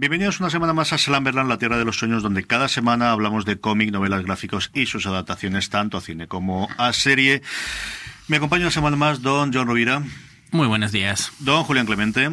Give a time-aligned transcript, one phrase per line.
[0.00, 3.44] Bienvenidos una semana más a Slamberland, la tierra de los sueños, donde cada semana hablamos
[3.44, 7.42] de cómic, novelas gráficos y sus adaptaciones tanto a cine como a serie.
[8.26, 10.02] Me acompaña una semana más don John Rovira.
[10.52, 11.32] Muy buenos días.
[11.40, 12.30] Don Julián Clemente.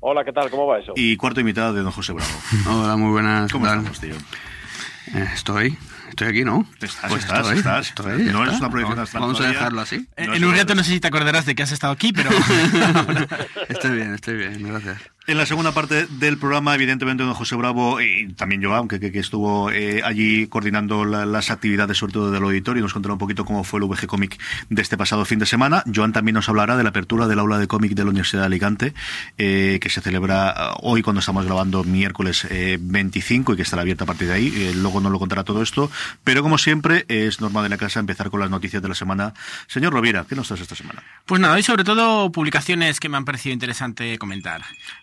[0.00, 0.48] Hola, ¿qué tal?
[0.48, 0.94] ¿Cómo va eso?
[0.96, 2.30] Y cuarto invitado de don José Bravo.
[2.66, 3.52] Hola, muy buenas.
[3.52, 4.14] ¿Cómo estamos, tío?
[5.14, 5.76] Eh, estoy.
[6.08, 6.66] Estoy aquí, ¿no?
[6.80, 7.88] Estás, Pues estás, estoy, estás.
[7.88, 10.06] estoy, no es una proyección Vamos- a dejarlo así.
[10.16, 12.12] Eh, No en un rato no sé si te acordarás de que has estado aquí,
[12.14, 12.30] pero
[13.68, 14.98] Estoy bien, estoy bien, gracias.
[15.24, 19.16] En la segunda parte del programa, evidentemente, don José Bravo y también yo, aunque que,
[19.20, 23.44] estuvo eh, allí coordinando la- las actividades, sobre todo del auditorio, nos contará un poquito
[23.44, 25.84] cómo fue el VG Comic de este pasado fin de semana.
[25.94, 28.46] Joan también nos hablará de la apertura del aula de cómic de la Universidad de
[28.46, 28.94] Alicante,
[29.38, 33.82] eh, que se celebra eh, hoy cuando estamos grabando miércoles eh, 25 y que estará
[33.82, 34.72] abierta a partir de ahí.
[34.74, 35.88] Luego nos lo contará todo esto.
[36.24, 39.34] Pero como siempre, es normal de la casa empezar con las noticias de la semana.
[39.68, 41.00] Señor Rovira, ¿qué nos traes esta semana?
[41.26, 44.62] pues nada, y sobre todo publicaciones que me han parecido interesante comentar.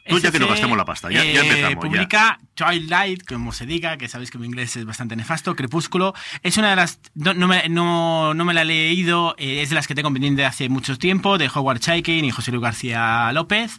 [0.09, 1.80] Tú ya que nos gastemos la pasta, ya- ya empezamos, ya.
[1.80, 6.14] Publica Twilight, como se diga, que sabéis que mi inglés es bastante nefasto, Crepúsculo.
[6.44, 7.00] Es una de las...
[7.16, 10.12] No, no me, no, no me la he leído, eh, es de las que tengo
[10.12, 13.78] pendiente hace mucho tiempo, de Howard Chaykin y José Luis García López.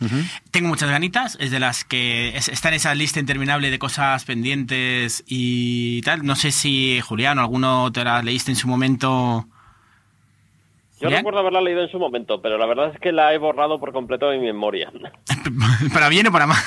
[0.50, 4.24] Tengo muchas ganitas, es de las que es- está en esa lista interminable de cosas
[4.24, 6.24] pendientes y tal.
[6.24, 9.46] No sé si, Julián, o alguno te la leíste en su momento...
[11.00, 13.78] Yo recuerdo haberla leído en su momento, pero la verdad es que la he borrado
[13.80, 14.90] por completo de mi memoria.
[15.94, 16.58] ¿Para bien o para mal?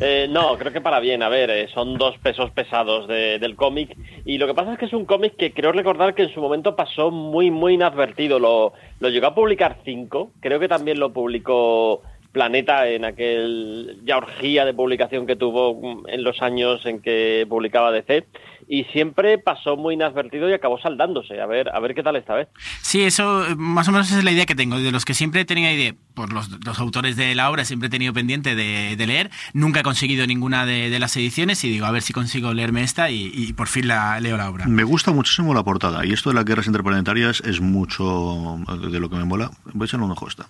[0.00, 1.22] Eh, no, creo que para bien.
[1.22, 3.96] A ver, eh, son dos pesos pesados de- del cómic.
[4.24, 6.40] Y lo que pasa es que es un cómic que creo recordar que en su
[6.40, 8.38] momento pasó muy, muy inadvertido.
[8.38, 10.30] Lo, lo llegó a publicar Cinco.
[10.40, 16.22] Creo que también lo publicó Planeta en aquel ya orgía de publicación que tuvo en
[16.22, 18.26] los años en que publicaba DC.
[18.68, 21.40] Y siempre pasó muy inadvertido y acabó saldándose.
[21.40, 22.48] A ver, a ver qué tal esta vez.
[22.82, 24.78] Sí, eso eh, más o menos es la idea que tengo.
[24.78, 27.90] De los que siempre tenía idea, por los, los autores de la obra, siempre he
[27.90, 29.30] tenido pendiente de, de leer.
[29.52, 32.82] Nunca he conseguido ninguna de, de las ediciones y digo, a ver si consigo leerme
[32.82, 34.66] esta y, y por fin la leo la obra.
[34.66, 38.58] Me gusta muchísimo la portada y esto de las guerras interplanetarias es mucho
[38.90, 39.52] de lo que me mola.
[39.72, 40.48] Voy a echarle un ojo a esta.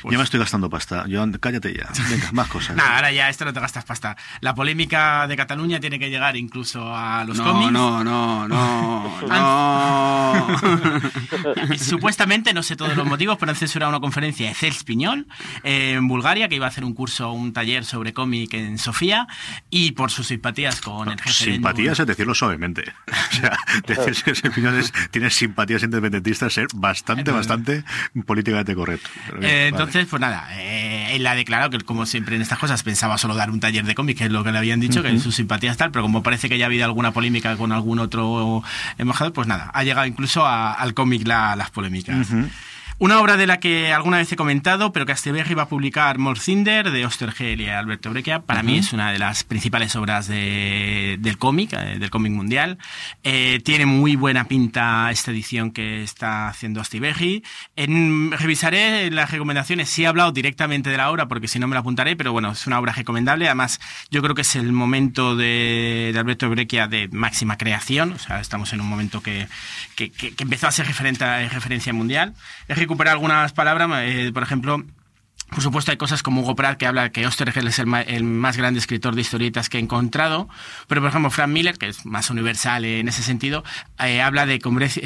[0.00, 1.04] Pues ya me estoy gastando pasta.
[1.10, 1.90] Joan, cállate ya.
[2.08, 2.76] Venga, más cosas.
[2.80, 4.16] Nada, ahora ya esto no te gastas pasta.
[4.40, 7.72] La polémica de Cataluña tiene que llegar incluso a los no, cómics.
[7.72, 10.58] no, no, no, no.
[11.78, 15.09] Supuestamente, no sé todos los motivos, pero han censurado una conferencia de Cels Piñol
[15.64, 19.26] eh, en Bulgaria, que iba a hacer un curso, un taller sobre cómic en Sofía,
[19.70, 21.54] y por sus simpatías con el referéndum.
[21.54, 22.84] Simpatías es decirlo suavemente.
[23.30, 27.84] O sea, decir que ese final es- tienes simpatías independentistas es ser bastante, bastante
[28.26, 29.08] políticamente correcto.
[29.38, 29.68] Bien, Eh, vale.
[29.68, 33.34] entonces, pues nada, eh, él ha declarado que, como siempre en estas cosas, pensaba solo
[33.34, 35.76] dar un taller de cómic, que es lo que le habían dicho, que sus simpatías
[35.76, 38.62] tal, pero como parece que ya ha habido alguna polémica con algún otro
[38.98, 42.28] embajador, pues nada, ha llegado incluso a- al cómic la- las polémicas.
[43.02, 46.18] Una obra de la que alguna vez he comentado, pero que Astiberri va a publicar
[46.18, 51.16] Morcinder de Ostergel y Alberto Breccia, para mí es una de las principales obras de,
[51.18, 52.76] del cómic, eh, del cómic mundial.
[53.24, 57.42] Eh, tiene muy buena pinta esta edición que está haciendo Astiberri.
[57.74, 61.74] En, revisaré las recomendaciones, sí he hablado directamente de la obra, porque si no me
[61.74, 63.46] la apuntaré, pero bueno, es una obra recomendable.
[63.46, 63.80] Además,
[64.10, 68.40] yo creo que es el momento de, de Alberto Breccia de máxima creación, o sea,
[68.40, 69.48] estamos en un momento que,
[69.96, 72.34] que, que empezó a ser referente, referencia mundial.
[72.68, 74.82] Es recuperar algunas palabras, eh, por ejemplo,
[75.50, 78.24] por supuesto, hay cosas como Hugo Pratt que habla que Ostergel es el, ma el,
[78.24, 80.48] más grande escritor de historietas que he encontrado,
[80.86, 83.64] pero por ejemplo, Frank Miller, que es más universal en ese sentido,
[83.98, 85.02] eh, habla de con Breccia,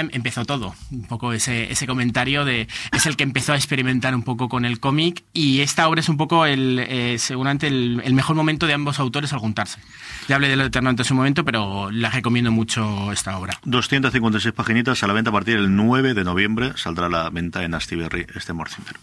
[0.00, 0.74] eh, empezó todo.
[0.90, 4.64] Un poco ese, ese comentario de es el que empezó a experimentar un poco con
[4.64, 8.66] el cómic y esta obra es un poco el, eh, seguramente el, el, mejor momento
[8.66, 9.78] de ambos autores al juntarse.
[10.28, 13.58] Ya hablé de lo eterno antes un momento, pero la recomiendo mucho esta obra.
[13.64, 16.72] 256 paginitas a la venta a partir del 9 de noviembre.
[16.76, 18.96] Saldrá a la venta en Astiberri este Morcinder.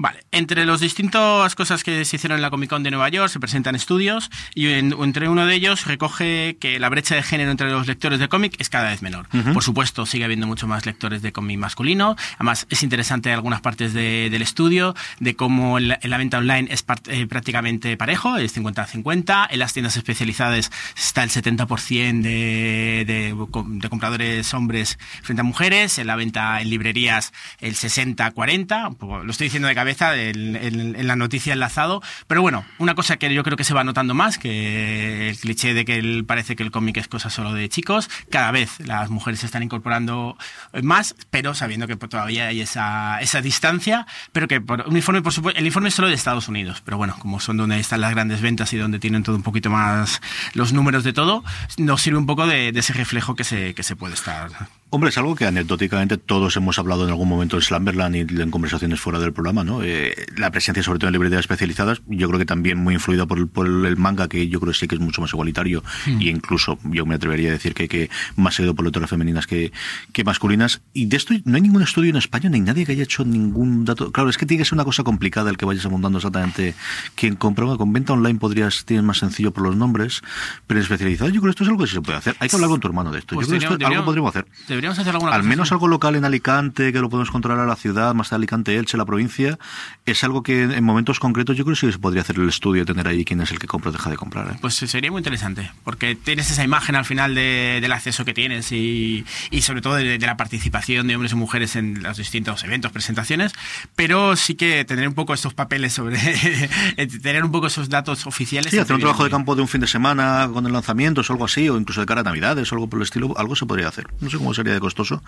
[0.00, 3.32] Vale, entre las distintas cosas que se hicieron en la Comic Con de Nueva York
[3.32, 7.50] se presentan estudios y en, entre uno de ellos recoge que la brecha de género
[7.50, 9.26] entre los lectores de cómic es cada vez menor.
[9.32, 9.54] Uh -huh.
[9.54, 12.14] Por supuesto, sigue habiendo mucho más lectores de cómic masculino.
[12.36, 16.68] Además, es interesante algunas partes de, del estudio de cómo en la, la venta online
[16.70, 19.48] es part, eh, prácticamente parejo, es 50-50.
[19.50, 25.98] En las tiendas especializadas está el 70% de, de, de compradores hombres frente a mujeres.
[25.98, 28.96] En la venta en librerías el 60-40.
[29.24, 32.02] Lo estoy diciendo de cabeza cabeza en, la noticia enlazado.
[32.26, 35.72] Pero bueno, una cosa que yo creo que se va notando más, que el cliché
[35.72, 39.08] de que el, parece que el cómic es cosa solo de chicos, cada vez las
[39.08, 40.36] mujeres se están incorporando
[40.82, 46.08] más, pero sabiendo que todavía hay esa, esa distancia, pero que el informe es solo
[46.08, 49.22] de Estados Unidos, pero bueno, como son donde están las grandes ventas y donde tienen
[49.22, 50.20] todo un poquito más
[50.52, 51.42] los números de todo,
[51.78, 54.50] nos sirve un poco de, de ese reflejo que se, que se puede estar
[54.90, 58.50] Hombre, es algo que anecdóticamente todos hemos hablado en algún momento en Slamberland y en
[58.50, 59.82] conversaciones fuera del programa, ¿no?
[59.82, 63.36] Eh, la presencia, sobre todo en librerías especializadas, yo creo que también muy influida por
[63.36, 66.22] el, por el manga, que yo creo que sí que es mucho más igualitario, mm.
[66.22, 69.72] y incluso yo me atrevería a decir que, que más seguido por lectoras femeninas que,
[70.12, 70.80] que masculinas.
[70.94, 73.84] Y de esto no hay ningún estudio en España, ni nadie que haya hecho ningún
[73.84, 74.10] dato.
[74.10, 76.74] Claro, es que tiene que ser una cosa complicada el que vayas apuntando exactamente
[77.14, 77.66] quién compra.
[77.76, 80.22] Con venta online podrías, tienes más sencillo por los nombres,
[80.66, 82.36] pero en especializado yo creo que esto es algo que sí se puede hacer.
[82.38, 83.34] Hay que hablar con tu hermano de esto.
[83.34, 84.46] Pues yo creo que esto algo podríamos hacer.
[84.78, 87.74] Deberíamos hacer alguna Al menos algo local en Alicante, que lo podemos controlar a la
[87.74, 89.58] ciudad, más de Alicante, Elche, la provincia,
[90.06, 92.86] es algo que en momentos concretos yo creo que sí se podría hacer el estudio,
[92.86, 94.52] tener ahí quién es el que compra o deja de comprar.
[94.52, 94.58] ¿eh?
[94.60, 98.70] Pues sería muy interesante, porque tienes esa imagen al final de, del acceso que tienes
[98.70, 102.62] y, y sobre todo de, de, la participación de hombres y mujeres en los distintos
[102.62, 103.54] eventos, presentaciones,
[103.96, 106.18] pero sí que tener un poco estos papeles sobre,
[107.22, 108.70] tener un poco esos datos oficiales.
[108.70, 111.32] Sí, hacer un trabajo de campo de un fin de semana con el lanzamiento o
[111.32, 113.66] algo así, o incluso de cara a Navidades o algo por el estilo, algo se
[113.66, 114.06] podría hacer.
[114.20, 115.22] No sé cómo sería de costoso.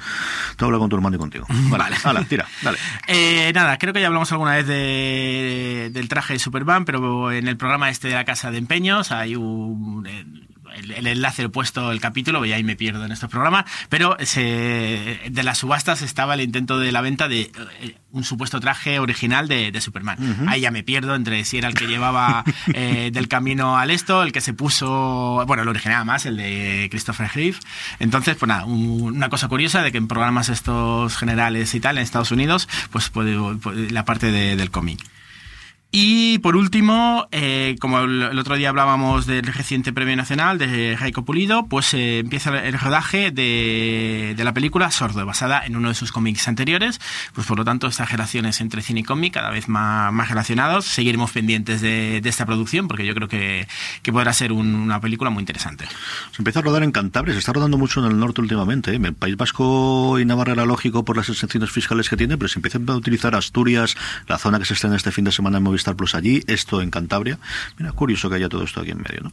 [0.56, 1.46] Te hablo con tu hermano y contigo.
[1.70, 1.96] Vale, vale.
[2.04, 2.78] Hala, tira, dale.
[3.06, 7.48] Eh, nada, creo que ya hablamos alguna vez de, del traje de Superman, pero en
[7.48, 10.49] el programa este de la casa de empeños hay un.
[10.74, 13.64] El, el, enlace lo he puesto el capítulo, y ahí me pierdo en estos programas,
[13.88, 17.50] pero se, de las subastas estaba el intento de la venta de
[17.80, 20.18] eh, un supuesto traje original de, de Superman.
[20.18, 20.48] Uh -huh.
[20.48, 22.44] Ahí ya me pierdo entre si era el que llevaba
[22.74, 26.88] eh, del camino al esto, el que se puso, bueno, el original más, el de
[26.90, 27.58] Christopher Reeve.
[27.98, 31.98] Entonces, pues nada, un, una cosa curiosa de que en programas estos generales y tal,
[31.98, 35.00] en Estados Unidos, pues puede, puede la parte de, del cómic.
[35.92, 40.96] Y por último, eh, como el, el, otro día hablábamos del reciente premio nacional de
[40.96, 45.88] Jaiko Pulido, pues eh, empieza el rodaje de, de, la película Sordo, basada en uno
[45.88, 47.00] de sus cómics anteriores.
[47.34, 50.84] Pues por lo tanto, estas relaciones entre cine y cómic cada vez más, más relacionados.
[50.84, 53.66] Seguiremos pendientes de, de, esta producción porque yo creo que,
[54.04, 55.86] que podrá ser un, una película muy interesante.
[56.30, 58.94] Se empieza a rodar en Cantabria, se está rodando mucho en el norte últimamente.
[58.94, 59.00] ¿eh?
[59.02, 62.60] El País Vasco y Navarra era lógico por las exenciones fiscales que tiene, pero se
[62.60, 63.96] empieza a utilizar Asturias,
[64.28, 66.82] la zona que se estrena este fin de semana en Movistar Movistar Plus allí, esto
[66.82, 67.38] en Cantabria.
[67.78, 69.32] Mira, curioso que haya todo esto aquí en medio, ¿no?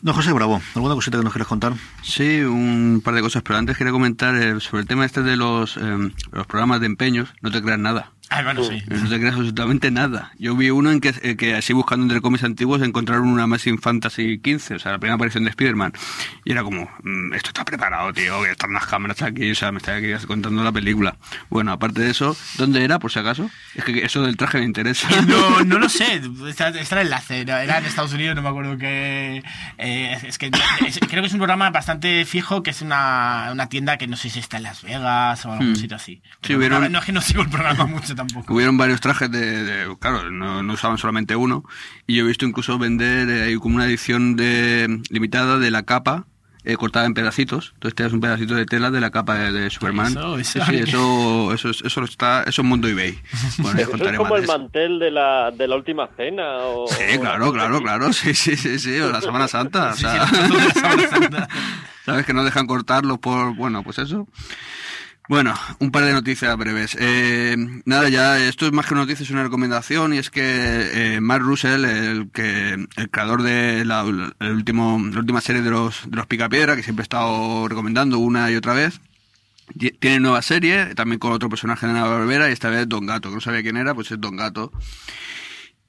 [0.00, 1.74] Don José Bravo, ¿alguna cosita que nos quieras contar?
[2.02, 5.36] Sí, un par de cosas, pero antes quería comentar eh, sobre el tema este de
[5.36, 7.32] los, eh, los programas de empeños.
[7.42, 8.10] No te creas nada.
[8.34, 8.82] Ah, bueno, sí.
[8.88, 10.32] No te creas absolutamente nada.
[10.38, 13.78] Yo vi uno en que, eh, que así buscando entre cómics antiguos encontraron una Amazing
[13.78, 15.92] Fantasy 15, o sea, la primera aparición de Spider-Man.
[16.46, 19.70] Y era como, mmm, esto está preparado, tío, que están las cámaras aquí, o sea,
[19.70, 21.16] me está aquí contando la película.
[21.50, 23.50] Bueno, aparte de eso, ¿dónde era, por si acaso?
[23.74, 25.08] Es que eso del traje me interesa.
[25.32, 28.76] No, no lo sé, está, está el enlace, era en Estados Unidos, no me acuerdo
[28.76, 29.42] qué...
[29.78, 30.50] Eh, es que
[30.86, 34.16] es, creo que es un programa bastante fijo, que es una, una tienda que no
[34.16, 35.94] sé si está en Las Vegas o algún hmm.
[35.94, 36.22] así.
[36.42, 36.90] Sí, hubieron...
[36.90, 38.21] No es que no sigo el programa mucho tampoco.
[38.48, 41.64] Hubieron varios trajes de, de claro, no, no, usaban solamente uno.
[42.06, 46.26] Y yo he visto incluso vender eh, como una edición de limitada de la capa
[46.64, 47.72] eh, cortada en pedacitos.
[47.74, 50.12] Entonces te das un pedacito de tela de la capa de, de Superman.
[50.12, 50.64] Eso, eso.
[50.64, 53.18] Sí, eso, eso, eso está, eso es mundo eBay.
[53.58, 56.58] Bueno, Eso es como el mantel de la, de la última cena.
[56.58, 58.12] O, Sí, o- claro, claro, claro.
[58.12, 59.00] Sí, sí, sí, sí.
[59.00, 59.90] O la Semana Santa.
[59.90, 60.26] O Sí, la
[60.72, 61.48] Semana Santa.
[62.04, 63.54] ¿Sabes que no dejan cortarlos por.
[63.54, 64.26] Bueno, pues eso.
[65.28, 66.96] Bueno, un par de noticias breves.
[66.98, 71.14] Eh, nada, ya esto es más que una noticia, es una recomendación y es que
[71.16, 74.50] eh, Mark Russell, el que el creador de la, el la
[75.20, 78.74] última serie de los de los Picapiedra, que siempre he estado recomendando una y otra
[78.74, 79.00] vez,
[79.78, 83.06] ti- tiene nueva serie, también con otro personaje de la Barbera y esta vez Don
[83.06, 84.72] Gato, que no sabía quién era, pues es Don Gato.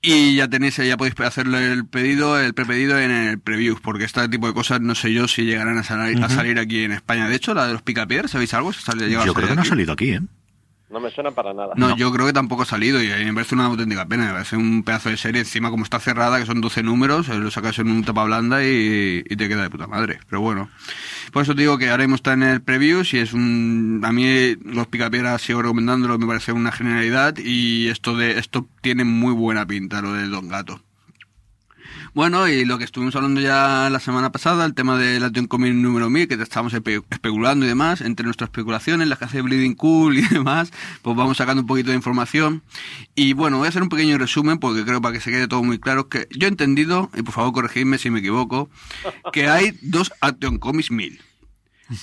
[0.06, 4.28] Y ya tenéis, ya podéis hacerle el pedido, el prepedido en el preview, porque este
[4.28, 7.30] tipo de cosas no sé yo si llegarán a salir, a salir aquí en España.
[7.30, 8.74] De hecho, la de los picapiedras, ¿sabéis algo?
[8.74, 10.20] ¿Se sale- Yo creo que no ha salido aquí, ¿eh?
[10.94, 11.74] No me suena para nada.
[11.76, 14.28] No, yo creo que tampoco ha salido y a mí me parece una auténtica pena.
[14.28, 17.40] Me parece un pedazo de serie encima como está cerrada, que son 12 números, eh,
[17.40, 20.20] lo sacas en un tapa blanda y, y te queda de puta madre.
[20.30, 20.70] Pero bueno,
[21.32, 24.02] por eso te digo que ahora mismo está en el preview y es un...
[24.04, 29.04] A mí los picapiedras sigo recomendándolo, me parece una genialidad y esto de esto tiene
[29.04, 30.80] muy buena pinta, lo de Don Gato.
[32.16, 35.74] Bueno, y lo que estuvimos hablando ya la semana pasada, el tema del Action Comic
[35.74, 39.42] número 1000, que te estábamos espe- especulando y demás, entre nuestras especulaciones, las que hace
[39.42, 42.62] Bleeding Cool y demás, pues vamos sacando un poquito de información.
[43.16, 45.64] Y bueno, voy a hacer un pequeño resumen, porque creo para que se quede todo
[45.64, 48.70] muy claro, que yo he entendido, y por favor corregidme si me equivoco,
[49.32, 51.20] que hay dos Action Comics 1000.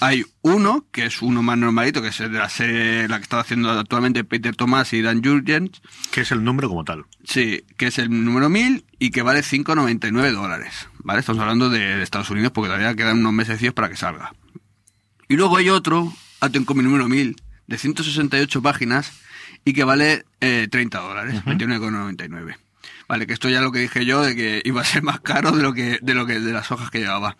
[0.00, 3.40] Hay uno, que es uno más normalito, que es de la serie, la que está
[3.40, 7.04] haciendo actualmente Peter Thomas y Dan Jurgens, Que es el número como tal.
[7.24, 10.88] Sí, que es el número 1000 y que vale 5,99 dólares.
[10.98, 11.20] ¿Vale?
[11.20, 14.32] Estamos hablando de, de Estados Unidos porque todavía quedan unos mesecillos para que salga.
[15.28, 19.12] Y luego hay otro, Atom Comic número 1000, de 168 páginas
[19.64, 22.56] y que vale eh, 30 dólares, 29,99.
[23.08, 25.20] Vale, que esto ya es lo que dije yo de que iba a ser más
[25.20, 27.36] caro de lo que de lo que de las hojas que llevaba.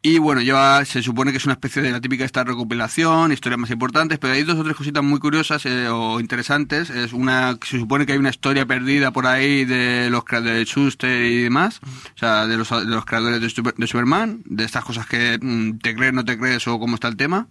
[0.00, 3.58] Y bueno, lleva, se supone que es una especie de la típica esta recopilación, historias
[3.58, 6.88] más importantes, pero hay dos o tres cositas muy curiosas eh, o interesantes.
[6.90, 10.64] Es una, se supone que hay una historia perdida por ahí de los crea- de
[10.64, 11.80] Schuster y demás,
[12.14, 15.96] o sea, de los, de los creadores de Superman, de estas cosas que mm, te
[15.96, 17.48] crees, no te crees o cómo está el tema.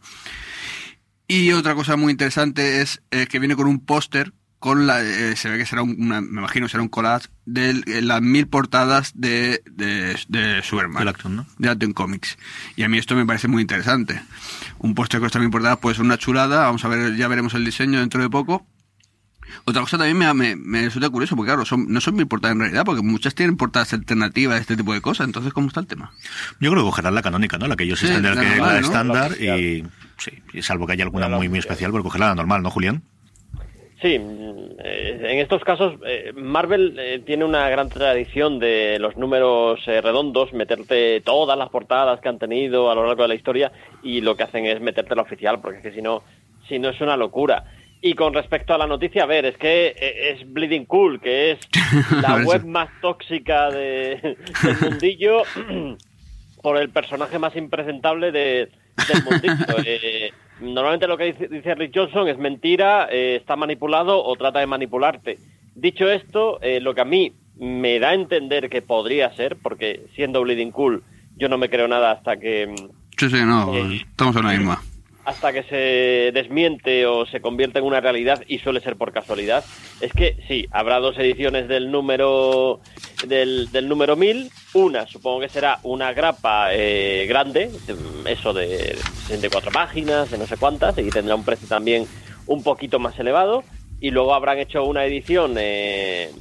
[1.27, 5.35] Y otra cosa muy interesante es eh, que viene con un póster con la eh,
[5.35, 8.47] se ve que será un, una- me imagino será un collage de eh, las mil
[8.47, 11.45] portadas de, de, de Superman Del Action, ¿no?
[11.59, 12.37] de Action Comics
[12.75, 14.21] y a mí esto me parece muy interesante
[14.79, 17.53] un póster con estas mil portadas puede ser una chulada vamos a ver ya veremos
[17.53, 18.65] el diseño dentro de poco
[19.63, 22.55] otra cosa también me, me, me resulta curioso porque claro son, no son mil portadas
[22.55, 25.79] en realidad porque muchas tienen portadas alternativas de este tipo de cosas entonces cómo está
[25.81, 26.11] el tema
[26.59, 27.67] Yo creo que cogerán la canónica, ¿no?
[27.67, 28.87] La que ellos Sí, extender la que normal, la ¿no?
[28.87, 29.83] estándar La y
[30.17, 32.69] sí, y salvo que haya alguna La muy muy especial, pero cogerán la normal, ¿no,
[32.71, 33.03] Julián?
[34.01, 39.17] Sí, mm, eh, en estos casos eh, Marvel eh, tiene una gran tradición de los
[39.17, 43.71] números redondos, meterte todas las portadas que han tenido a lo largo de la historia
[44.03, 46.21] y lo que hacen es meterte la oficial, porque es que si no,
[46.67, 47.63] si no es una locura.
[47.99, 51.59] Y con respecto a la noticia, a ver, es que es Bleeding Cool, que es
[52.21, 55.41] la web más tóxica de, del mundillo
[56.61, 58.69] por el personaje más impresentable de,
[59.07, 59.65] del mundillo.
[59.83, 64.59] Eh, normalmente lo que dice, dice Rick Johnson es mentira, eh, está manipulado o trata
[64.59, 65.37] de manipularte.
[65.75, 70.05] Dicho esto, eh, lo que a mí me da a entender que podría ser, porque
[70.15, 71.03] siendo Bleeding Cool
[71.37, 72.75] yo no me creo nada hasta que mm,
[73.17, 74.01] sí sí no Sí.
[74.09, 74.81] estamos en la misma
[75.27, 79.65] hasta que se desmiente o se convierte en una realidad y suele ser por casualidad,
[79.99, 82.79] es que sí, habrá dos ediciones del número
[83.27, 88.95] del, del número 1000, una supongo que será una grapa eh, grande, de- eso de
[89.27, 92.07] 64 páginas, de no sé cuántas, y tendrá un precio también
[92.45, 93.65] un poquito más elevado,
[93.99, 96.31] y luego habrán hecho una edición eh,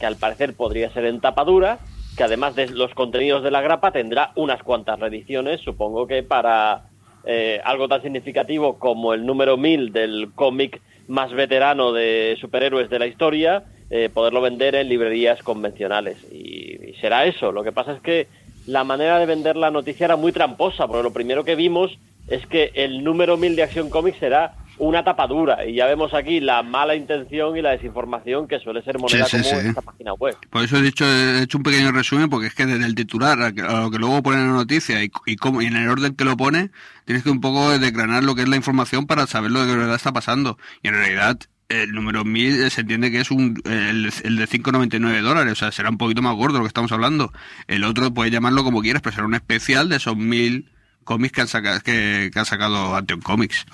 [0.00, 1.78] que al parecer podría ser en tapadura,
[2.16, 6.86] que además de los contenidos de la grapa tendrá unas cuantas reediciones, supongo que para
[7.26, 12.98] eh, algo tan significativo como el número 1000 del cómic más veterano de superhéroes de
[12.98, 16.16] la historia, eh, poderlo vender en librerías convencionales.
[16.32, 17.52] Y, y será eso.
[17.52, 18.26] Lo que pasa es que
[18.66, 22.46] la manera de vender la noticia era muy tramposa, porque lo primero que vimos es
[22.46, 25.66] que el número 1000 de Acción Comics será una tapadura.
[25.66, 29.38] Y ya vemos aquí la mala intención y la desinformación que suele ser moneda Sí,
[29.38, 29.60] sí, común sí.
[29.60, 30.36] en esta página web.
[30.50, 33.40] Por eso he dicho, he hecho un pequeño resumen, porque es que desde el titular
[33.40, 36.14] a, lo que luego pone en la noticia y, y, cómo, y en el orden
[36.14, 36.70] que lo pone,
[37.04, 39.76] tienes que un poco desgranar lo que es la información para saber lo que de
[39.76, 40.58] verdad está pasando.
[40.82, 41.38] Y en realidad,
[41.68, 45.72] el número 1000 se entiende que es un el, el de 5,99 dólares, o sea,
[45.72, 47.32] será un poquito más gordo lo que estamos hablando.
[47.68, 50.70] El otro puedes llamarlo como quieras, pero será un especial de esos 1000
[51.04, 53.66] cómics que han, sacado que, que han sacado Action Comics.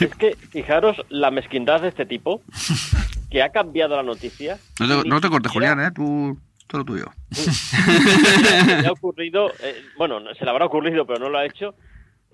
[0.00, 2.42] Es que, fijaros la mezquindad de este tipo,
[3.30, 4.58] que ha cambiado la noticia.
[4.80, 5.90] No te, no te cortes, Julián, ¿eh?
[5.94, 7.06] Tú, todo tuyo.
[7.30, 11.74] se ha ocurrido, eh, bueno, se le habrá ocurrido, pero no lo ha hecho.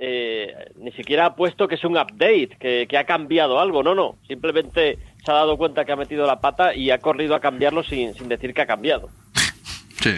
[0.03, 3.83] Eh, ni siquiera ha puesto que es un update, que, que, ha cambiado algo.
[3.83, 4.17] No, no.
[4.27, 7.83] Simplemente se ha dado cuenta que ha metido la pata y ha corrido a cambiarlo
[7.83, 9.11] sin, sin decir que ha cambiado.
[10.01, 10.13] Sí.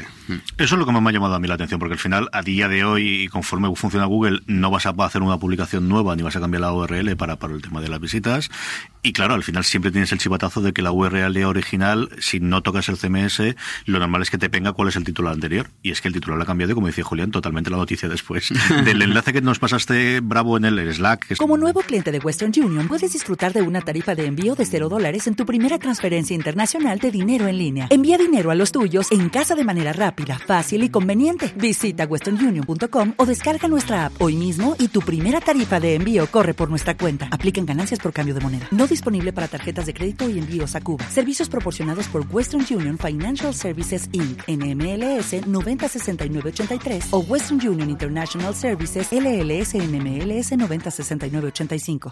[0.56, 2.42] Eso es lo que me ha llamado a mí la atención, porque al final, a
[2.42, 6.22] día de hoy, y conforme funciona Google, no vas a hacer una publicación nueva ni
[6.22, 8.50] vas a cambiar la URL para, para el tema de las visitas.
[9.02, 12.62] Y claro, al final siempre tienes el chivatazo de que la URL original, si no
[12.62, 15.70] tocas el CMS, lo normal es que te venga cuál es el titular anterior.
[15.82, 18.52] Y es que el titular ha cambiado, como decía Julián, totalmente la noticia después.
[18.84, 21.36] Del enlace que nos pasaste, bravo, en el Slack.
[21.36, 24.88] Como nuevo cliente de Western Union, puedes disfrutar de una tarifa de envío de cero
[24.88, 27.86] dólares en tu primera transferencia internacional de dinero en línea.
[27.90, 31.52] Envía dinero a los tuyos en casa de manera rápida, fácil y conveniente.
[31.56, 36.52] Visita westernunion.com o descarga nuestra app hoy mismo y tu primera tarifa de envío corre
[36.52, 37.28] por nuestra cuenta.
[37.30, 38.68] Aplican ganancias por cambio de moneda.
[38.70, 41.04] No disponible para tarjetas de crédito y envíos a Cuba.
[41.10, 44.42] Servicios proporcionados por Western Union Financial Services Inc.
[44.46, 52.11] NMLS 906983 o Western Union International Services LLS NMLS 906985.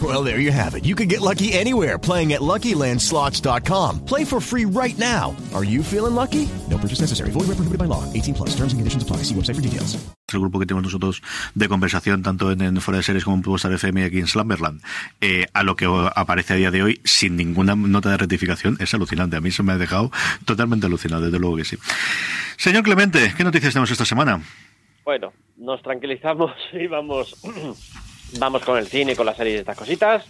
[0.00, 0.84] Well, there you have it.
[0.84, 4.04] You can get lucky anywhere playing at LuckyLandSlots.com.
[4.04, 5.34] Play for free right now.
[5.52, 6.48] Are you feeling lucky?
[6.70, 7.30] No purchase necessary.
[7.30, 8.04] Void where prohibited by law.
[8.12, 8.50] 18 plus.
[8.50, 9.24] Terms and conditions apply.
[9.24, 9.98] See website for details.
[10.32, 11.22] El grupo que tenemos nosotros
[11.54, 14.26] de conversación tanto en, en Fuera de Series como en Pulsar FM y aquí en
[14.26, 14.82] Slumberland,
[15.22, 18.92] eh, a lo que aparece a día de hoy sin ninguna nota de rectificación es
[18.92, 19.36] alucinante.
[19.36, 20.12] A mí se me ha dejado
[20.44, 21.78] totalmente alucinado, desde luego que sí.
[22.58, 24.42] Señor Clemente, ¿qué noticias tenemos esta semana?
[25.02, 27.34] Bueno, nos tranquilizamos y vamos,
[28.38, 30.24] vamos con el cine, con la serie de estas cositas.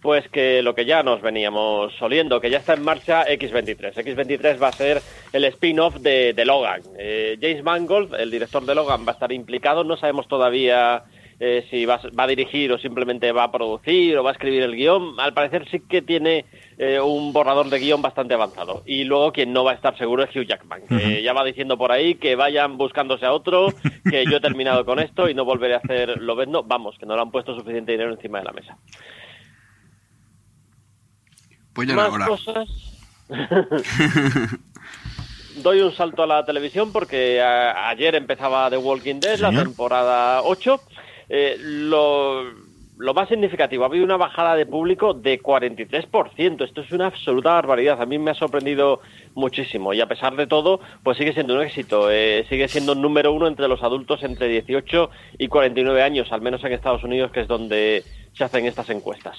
[0.00, 3.94] Pues que lo que ya nos veníamos oliendo, que ya está en marcha X23.
[3.94, 5.00] X23 va a ser
[5.32, 6.82] el spin-off de, de, Logan.
[6.98, 9.82] Eh, James Mangold, el director de Logan, va a estar implicado.
[9.82, 11.04] No sabemos todavía
[11.40, 14.62] eh, si va, va, a dirigir o simplemente va a producir o va a escribir
[14.62, 15.18] el guion.
[15.18, 16.44] Al parecer sí que tiene
[16.78, 18.82] eh, un borrador de guion bastante avanzado.
[18.86, 21.22] Y luego quien no va a estar seguro es Hugh Jackman, que uh -huh.
[21.22, 23.68] ya va diciendo por ahí que vayan buscándose a otro,
[24.10, 26.62] que yo he terminado con esto y no volveré a hacer lo vendo.
[26.62, 28.76] Vamos, que no le han puesto suficiente dinero encima de la mesa.
[31.74, 32.68] Pues ya Más cosas.
[35.62, 40.42] Doy un salto a la televisión porque a, ayer empezaba The Walking Dead, la temporada
[40.42, 40.80] 8.
[41.28, 42.44] Eh, lo,
[42.98, 46.64] lo más significativo, ha habido una bajada de público de 43%.
[46.64, 48.00] Esto es una absoluta barbaridad.
[48.00, 49.00] A mí me ha sorprendido
[49.34, 49.92] muchísimo.
[49.92, 52.10] Y a pesar de todo, pues sigue siendo un éxito.
[52.10, 56.62] Eh, sigue siendo número uno entre los adultos entre 18 y 49 años, al menos
[56.64, 59.38] en Estados Unidos, que es donde se hacen estas encuestas.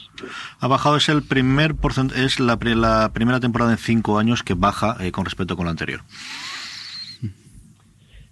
[0.59, 4.53] Ha bajado, es el primer porcent es la, la primera temporada en cinco años que
[4.53, 6.01] baja eh, con respecto con la anterior.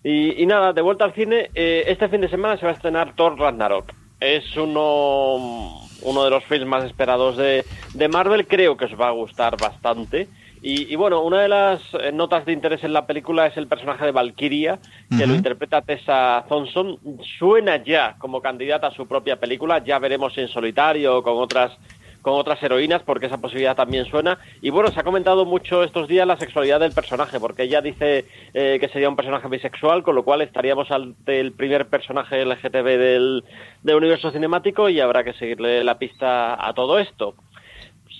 [0.03, 2.75] Y, y nada, de vuelta al cine, eh, este fin de semana se va a
[2.75, 3.93] estrenar Thor Ragnarok.
[4.19, 9.07] Es uno, uno de los films más esperados de, de Marvel, creo que os va
[9.07, 10.27] a gustar bastante.
[10.61, 13.67] Y, y bueno, una de las eh, notas de interés en la película es el
[13.67, 14.79] personaje de Valkyria,
[15.17, 16.99] que lo interpreta Tessa Thompson.
[17.37, 21.77] Suena ya como candidata a su propia película, ya veremos en solitario o con otras
[22.23, 24.39] con otras heroínas, porque esa posibilidad también suena.
[24.61, 28.25] Y bueno, se ha comentado mucho estos días la sexualidad del personaje, porque ella dice
[28.53, 32.85] eh, que sería un personaje bisexual, con lo cual estaríamos ante el primer personaje LGTB
[32.97, 33.43] del,
[33.83, 37.35] del universo cinemático y habrá que seguirle la pista a todo esto.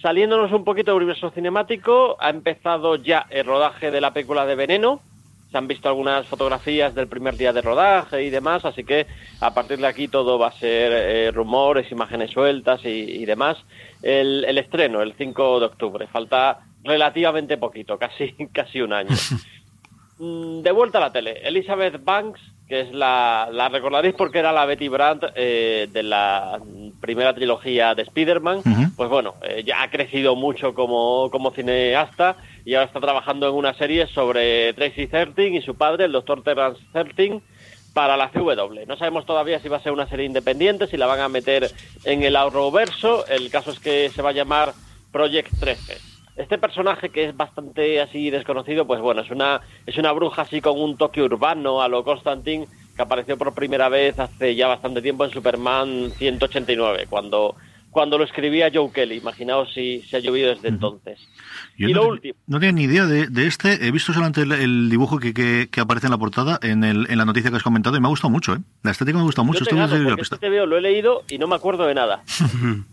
[0.02, 4.56] Saliéndonos un poquito del universo cinemático, ha empezado ya el rodaje de la película de
[4.56, 5.00] Veneno.
[5.54, 9.06] Se han visto algunas fotografías del primer día de rodaje y demás, así que
[9.40, 13.58] a partir de aquí todo va a ser eh, rumores, imágenes sueltas y, y demás.
[14.02, 19.16] El, el estreno, el 5 de octubre, falta relativamente poquito, casi, casi un año.
[20.20, 24.52] Mm, De vuelta a la tele, Elizabeth Banks, que es la, la recordaréis porque era
[24.52, 26.60] la Betty Brandt eh, de la
[27.02, 28.62] primera trilogía de Spider-Man,
[28.96, 33.56] pues bueno, eh, ya ha crecido mucho como, como cineasta y ahora está trabajando en
[33.56, 37.42] una serie sobre Tracy Thirteen y su padre, el doctor Terrence Thirteen,
[37.94, 38.86] para la CW.
[38.88, 41.70] No sabemos todavía si va a ser una serie independiente, si la van a meter
[42.06, 43.28] en el Arrowverso.
[43.28, 44.74] El caso es que se va a llamar
[45.12, 46.13] Project 13.
[46.36, 50.62] Este personaje que es bastante así desconocido, pues bueno, es una es una bruja así
[50.62, 55.02] con un toque urbano a lo Constantine que apareció por primera vez hace ya bastante
[55.02, 57.56] tiempo en Superman 189, cuando
[57.94, 59.18] cuando lo escribía Joe Kelly.
[59.18, 61.20] Imaginaos si se ha llovido desde entonces.
[61.78, 62.34] Yo y no, lo último.
[62.48, 63.88] no tenía ni idea de, de este.
[63.88, 67.06] He visto solamente el, el dibujo que, que, que aparece en la portada, en, el,
[67.10, 68.56] en la noticia que has comentado, y me ha gustado mucho.
[68.56, 68.60] ¿eh?
[68.82, 69.60] La estética me ha gustado mucho.
[69.60, 72.24] Yo te gano, este te veo, lo he leído y no me acuerdo de nada.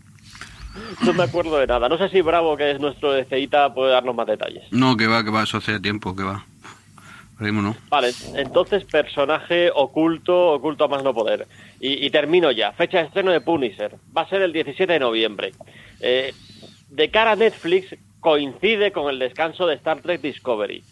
[1.05, 1.89] no me acuerdo de nada.
[1.89, 4.63] No sé si Bravo, que es nuestro DCITA, puede darnos más detalles.
[4.71, 6.45] No, que va, que va, eso hace tiempo, que va.
[7.41, 7.75] No.
[7.89, 11.47] Vale, entonces personaje oculto, oculto a más no poder.
[11.79, 12.71] Y, y termino ya.
[12.71, 13.95] Fecha de estreno de Punisher.
[14.15, 15.51] Va a ser el 17 de noviembre.
[16.01, 16.35] Eh,
[16.89, 20.83] de cara a Netflix, coincide con el descanso de Star Trek Discovery.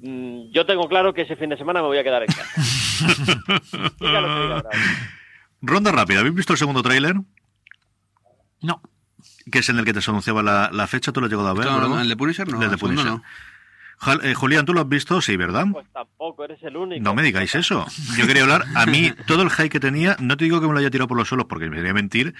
[0.00, 2.48] Mm, yo tengo claro que ese fin de semana me voy a quedar en casa.
[5.60, 6.20] Ronda rápida.
[6.20, 7.16] ¿Habéis visto el segundo tráiler?
[8.62, 8.82] No.
[9.50, 11.12] Que es en el que te se anunciaba la, la fecha.
[11.12, 11.66] ¿Tú lo has llegado a ver?
[11.66, 12.00] No, no?
[12.00, 12.62] ¿el de Punisher no?
[12.62, 13.12] El de Punisher.
[14.00, 15.20] Jal- eh, Julián, ¿tú lo has visto?
[15.20, 15.66] Sí, ¿verdad?
[15.72, 17.02] Pues tampoco, eres el único.
[17.02, 17.84] No me digáis eso.
[18.16, 20.72] Yo quería hablar, a mí, todo el hype que tenía, no te digo que me
[20.72, 22.34] lo haya tirado por los suelos porque me sería mentir,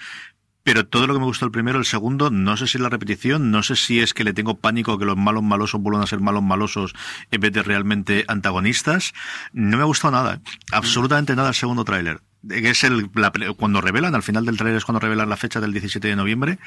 [0.63, 2.87] pero todo lo que me gustó el primero, el segundo, no sé si es la
[2.87, 6.07] repetición, no sé si es que le tengo pánico que los malos malosos vuelvan a
[6.07, 6.93] ser malos malosos
[7.31, 9.11] en vez de realmente antagonistas.
[9.51, 10.39] No me ha gustado nada, ¿eh?
[10.71, 12.21] absolutamente nada el segundo tráiler.
[12.47, 15.59] Que es el, la- cuando revelan, al final del tráiler es cuando revelan la fecha
[15.59, 16.59] del 17 de noviembre.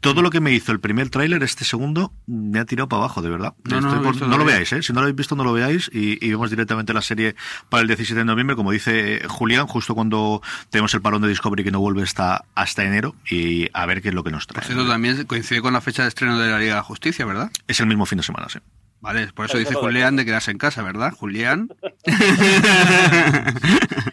[0.00, 3.22] Todo lo que me hizo el primer tráiler, este segundo, me ha tirado para abajo,
[3.22, 3.54] de verdad.
[3.64, 4.82] No, no por- no lo veáis, ¿eh?
[4.82, 7.36] Si no lo habéis visto, no lo veáis y, y vemos directamente la serie
[7.68, 11.62] para el 17 de noviembre, como dice Julián, justo cuando tenemos el parón de Discovery
[11.62, 14.64] que no vuelve hasta, hasta enero y a ver qué es lo que nos trae.
[14.66, 17.52] cierto, también coincide con la fecha de estreno de la Liga de la Justicia, ¿verdad?
[17.68, 18.58] Es el mismo fin de semana, sí.
[19.00, 21.12] Vale, por eso Eso dice Julián de quedarse en casa, ¿verdad?
[21.12, 21.68] Julián.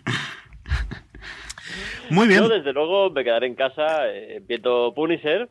[2.10, 2.41] Muy bien.
[2.41, 5.50] Yo, desde luego, me quedaré en casa eh, viendo Punisher.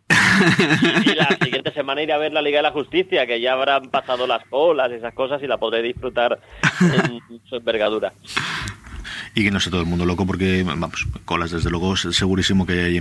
[1.05, 3.91] y la siguiente semana iré a ver la Liga de la Justicia, que ya habrán
[3.91, 6.39] pasado las colas y esas cosas y la podré disfrutar
[6.81, 8.13] en su envergadura.
[9.35, 12.67] Y que no sé todo el mundo loco porque, vamos, colas desde luego es segurísimo
[12.67, 13.01] que hay.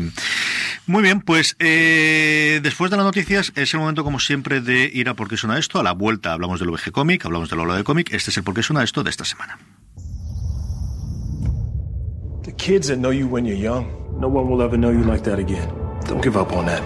[0.85, 5.09] Muy bien, pues eh, después de las noticias es el momento como siempre de ir
[5.09, 5.79] a por qué suena esto.
[5.79, 8.13] A la vuelta hablamos del VG Comic, hablamos del Ola de Cómic.
[8.13, 9.57] Este es el por qué suena esto de esta semana.
[12.57, 13.85] The kids that know you when you're young,
[14.19, 15.69] no one will ever know you like that again.
[16.05, 16.81] Don't give up on that.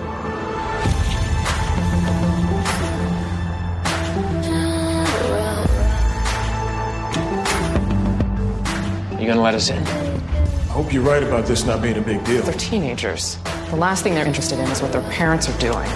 [9.18, 9.82] You gonna let us in?
[9.82, 12.44] I hope you're right about this not being a big deal.
[12.44, 13.38] They're teenagers.
[13.70, 15.90] The last thing they're interested in is what their parents are doing.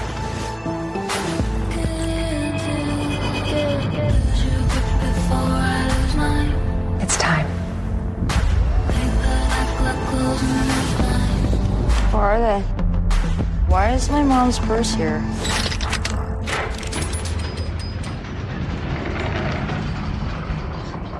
[14.15, 15.19] My mom's purse here?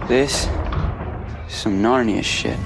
[0.08, 0.45] This
[1.49, 2.58] is some Narnia shit.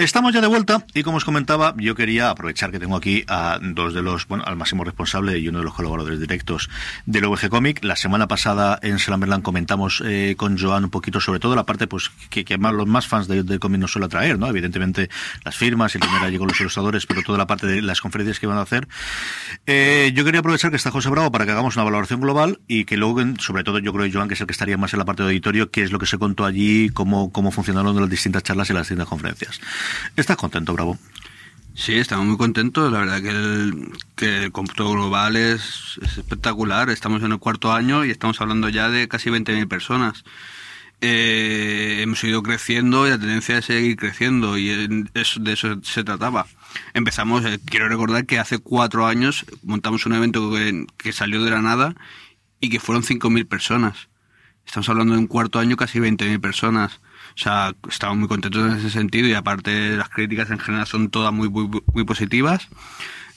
[0.00, 3.58] Estamos ya de vuelta y como os comentaba, yo quería aprovechar que tengo aquí a
[3.60, 6.70] dos de los, bueno, al máximo responsable y uno de los colaboradores directos
[7.04, 7.84] del OVG Comic.
[7.84, 11.86] La semana pasada en Slamberland comentamos eh, con Joan un poquito sobre todo la parte
[11.86, 14.46] pues que, que más, los más fans del de cómic nos suele atraer, ¿no?
[14.46, 15.10] Evidentemente
[15.44, 18.40] las firmas, el primer allí con los ilustradores, pero toda la parte de las conferencias
[18.40, 18.88] que van a hacer.
[19.66, 22.86] Eh, yo quería aprovechar que está José Bravo para que hagamos una valoración global y
[22.86, 25.04] que luego, sobre todo yo creo Joan, que es el que estaría más en la
[25.04, 28.42] parte de auditorio, qué es lo que se contó allí, cómo, cómo funcionaron las distintas
[28.42, 29.60] charlas y las distintas conferencias.
[30.16, 30.98] ¿Estás contento, Bravo?
[31.74, 32.92] Sí, estamos muy contentos.
[32.92, 36.90] La verdad que el, que el cómputo global es, es espectacular.
[36.90, 40.24] Estamos en el cuarto año y estamos hablando ya de casi 20.000 personas.
[41.02, 46.46] Eh, hemos ido creciendo y la tendencia es seguir creciendo y de eso se trataba.
[46.92, 51.50] Empezamos, eh, quiero recordar que hace cuatro años montamos un evento que, que salió de
[51.50, 51.94] la nada
[52.60, 54.08] y que fueron 5.000 personas.
[54.66, 57.00] Estamos hablando de un cuarto año, casi 20.000 personas.
[57.34, 61.10] O sea, estamos muy contentos en ese sentido y aparte las críticas en general son
[61.10, 62.68] todas muy, muy, positivas.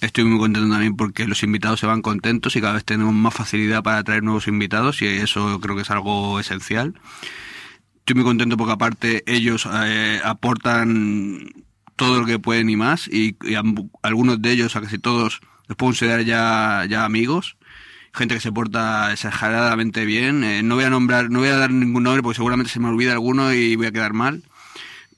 [0.02, 3.34] Estoy muy contento también porque los invitados se van contentos y cada vez tenemos más
[3.34, 6.94] facilidad para traer nuevos invitados y eso creo que es algo esencial.
[8.00, 11.54] Estoy muy contento porque aparte ellos eh, aportan
[11.96, 13.38] todo lo que pueden y más y,
[14.02, 17.56] algunos de ellos, a casi todos, los puedo considerar ya, ya amigos
[18.14, 20.44] gente que se porta exageradamente bien.
[20.44, 22.88] Eh, no voy a nombrar, no voy a dar ningún nombre porque seguramente se me
[22.88, 24.44] olvida alguno y voy a quedar mal.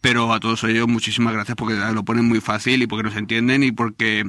[0.01, 3.63] Pero a todos ellos muchísimas gracias porque lo ponen muy fácil y porque nos entienden
[3.63, 4.25] y porque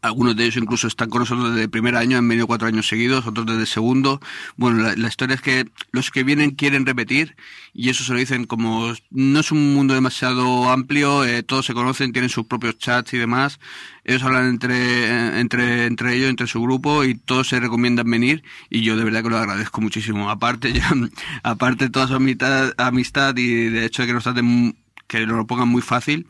[0.00, 3.26] algunos de ellos incluso están con nosotros desde primer año, han venido cuatro años seguidos,
[3.26, 4.20] otros desde segundo.
[4.56, 7.36] Bueno, la, la, historia es que los que vienen quieren repetir
[7.74, 11.74] y eso se lo dicen como no es un mundo demasiado amplio, eh, todos se
[11.74, 13.58] conocen, tienen sus propios chats y demás.
[14.08, 18.80] Ellos hablan entre, entre, entre ellos, entre su grupo y todos se recomiendan venir y
[18.80, 20.30] yo de verdad que lo agradezco muchísimo.
[20.30, 20.90] Aparte, ya,
[21.42, 25.46] aparte toda su amistad, amistad y de hecho de que nos traten, que nos lo
[25.46, 26.26] pongan muy fácil.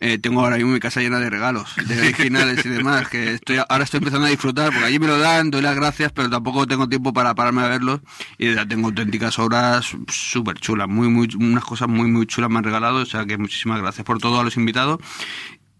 [0.00, 3.58] Eh, tengo ahora mismo mi casa llena de regalos, de originales y demás, que estoy
[3.68, 6.68] ahora estoy empezando a disfrutar, porque allí me lo dan, doy las gracias, pero tampoco
[6.68, 8.00] tengo tiempo para pararme a verlos,
[8.38, 12.58] y ya tengo auténticas obras súper chulas, muy, muy, unas cosas muy, muy chulas me
[12.58, 15.00] han regalado, o sea que muchísimas gracias por todo a los invitados,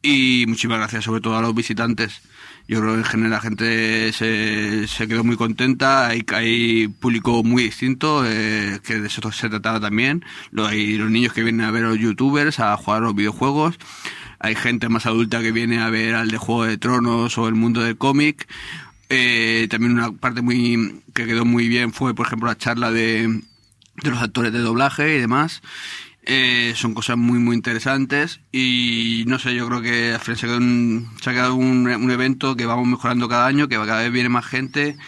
[0.09, 2.23] y muchísimas gracias sobre todo a los visitantes.
[2.67, 7.43] Yo creo que en general la gente se, se quedó muy contenta, hay, hay público
[7.43, 10.25] muy distinto, eh, que de eso se trataba también.
[10.51, 13.15] Lo, hay los niños que vienen a ver a los youtubers, a jugar a los
[13.15, 13.79] videojuegos.
[14.39, 17.55] Hay gente más adulta que viene a ver al de Juego de Tronos o el
[17.55, 18.49] mundo del cómic.
[19.11, 23.43] Eh, también una parte muy que quedó muy bien fue, por ejemplo, la charla de,
[24.03, 25.63] de los actores de doblaje y demás.
[26.31, 30.45] Eh, son cosas muy, muy interesantes y no sé, yo creo que al final se
[30.45, 33.77] ha quedado, un, se ha quedado un, un, evento que vamos mejorando cada año, que
[33.77, 34.99] cada vez viene más gente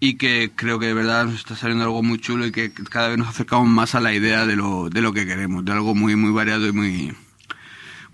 [0.00, 3.08] y que creo que de verdad nos está saliendo algo muy chulo y que cada
[3.08, 5.94] vez nos acercamos más a la idea de lo, de lo que queremos, de algo
[5.94, 7.14] muy, muy variado y muy,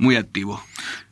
[0.00, 0.62] muy activo.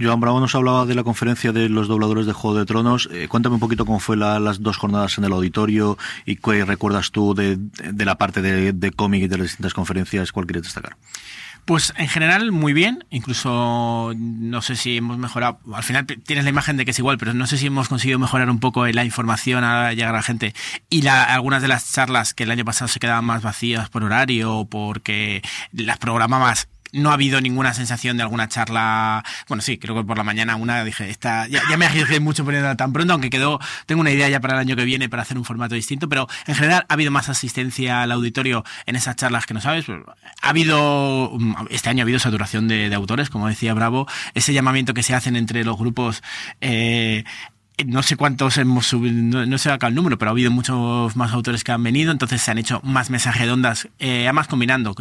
[0.00, 3.08] Joan Bravo nos hablaba de la conferencia de los dobladores de Juego de Tronos.
[3.12, 6.64] Eh, cuéntame un poquito cómo fue la, las dos jornadas en el auditorio y qué
[6.64, 10.32] recuerdas tú de, de la parte de, de cómic y de las distintas conferencias.
[10.32, 10.96] ¿Cuál quieres destacar?
[11.68, 16.48] Pues en general muy bien, incluso no sé si hemos mejorado, al final tienes la
[16.48, 19.04] imagen de que es igual, pero no sé si hemos conseguido mejorar un poco la
[19.04, 20.54] información a llegar a la gente
[20.88, 24.02] y la, algunas de las charlas que el año pasado se quedaban más vacías por
[24.02, 29.24] horario o porque las programabas no ha habido ninguna sensación de alguna charla.
[29.48, 32.44] Bueno, sí, creo que por la mañana una dije, esta, ya, ya me arriesgué mucho
[32.44, 35.22] poniéndola tan pronto, aunque quedó, tengo una idea ya para el año que viene para
[35.22, 39.16] hacer un formato distinto, pero en general ha habido más asistencia al auditorio en esas
[39.16, 39.86] charlas que no sabes.
[39.88, 41.32] Ha habido,
[41.70, 45.14] este año ha habido saturación de, de autores, como decía Bravo, ese llamamiento que se
[45.14, 46.22] hacen entre los grupos,
[46.60, 47.24] eh,
[47.86, 51.16] no sé cuántos hemos subido, no, no, sé acá el número, pero ha habido muchos
[51.16, 54.48] más autores que han venido, entonces se han hecho más mensajes de ondas, eh, además
[54.48, 54.94] combinando,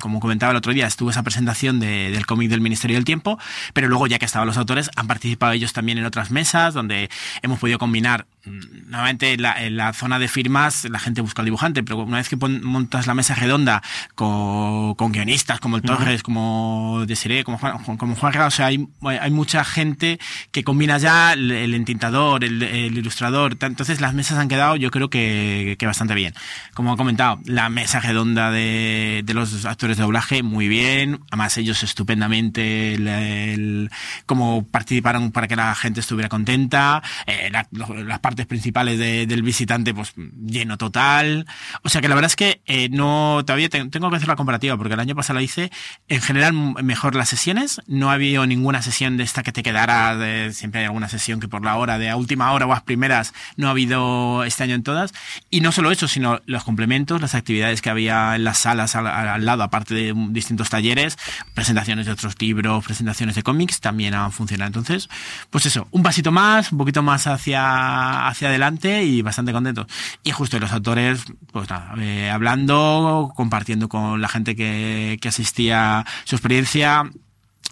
[0.00, 3.38] como comentaba el otro día, estuvo esa presentación de, del cómic del Ministerio del Tiempo,
[3.72, 7.10] pero luego ya que estaban los autores, han participado ellos también en otras mesas donde
[7.42, 11.46] hemos podido combinar nuevamente en la, en la, zona de firmas la gente busca al
[11.46, 13.82] dibujante, pero una vez que pon, montas la mesa redonda
[14.14, 16.22] con, con guionistas como el Torres, uh -huh.
[16.22, 20.18] como Desiree, como Juan, como Juan o sea, hay, hay mucha gente
[20.50, 24.90] que combina ya el, el entintador, el, el, ilustrador, entonces las mesas han quedado yo
[24.90, 26.34] creo que, que bastante bien.
[26.74, 31.56] Como he comentado, la mesa redonda de, de los actores de doblaje, muy bien, además
[31.58, 33.90] ellos estupendamente el,
[34.26, 37.66] cómo participaron para que la gente estuviera contenta, eh, la,
[38.04, 41.46] las partes principales de, del visitante, pues lleno total.
[41.82, 44.36] O sea que la verdad es que eh, no todavía te, tengo que hacer la
[44.36, 45.70] comparativa porque el año pasado la hice
[46.08, 47.80] en general mejor las sesiones.
[47.86, 50.16] No ha habido ninguna sesión de esta que te quedara.
[50.16, 52.84] De, siempre hay alguna sesión que por la hora de a última hora o a
[52.84, 55.12] primeras no ha habido este año en todas.
[55.50, 59.06] Y no solo eso, sino los complementos, las actividades que había en las salas al,
[59.06, 61.16] al lado, aparte de distintos talleres,
[61.54, 64.68] presentaciones de otros libros, presentaciones de cómics, también han funcionado.
[64.68, 65.08] Entonces,
[65.50, 69.86] pues eso, un pasito más, un poquito más hacia hacia adelante y bastante contentos.
[70.22, 76.04] Y justo los autores, pues nada, eh, hablando, compartiendo con la gente que, que asistía
[76.24, 77.10] su experiencia,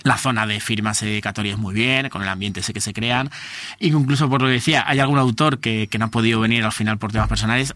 [0.04, 3.30] la zona de firmas dedicatorias muy bien, con el ambiente ese que se crean.
[3.78, 6.72] Incluso por lo que decía, hay algún autor que, que no ha podido venir al
[6.72, 7.74] final por temas personales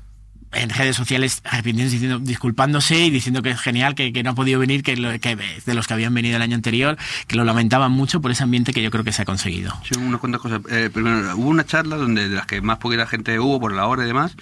[0.53, 4.61] en redes sociales diciendo, disculpándose y diciendo que es genial, que, que no ha podido
[4.61, 7.93] venir, que, lo, que, de los que habían venido el año anterior, que lo lamentaban
[7.93, 9.73] mucho por ese ambiente que yo creo que se ha conseguido.
[9.85, 10.61] Sí, unas cuantas cosas.
[10.71, 13.87] Eh, primero, hubo una charla donde de las que más poquita gente hubo por la
[13.87, 14.37] hora y demás,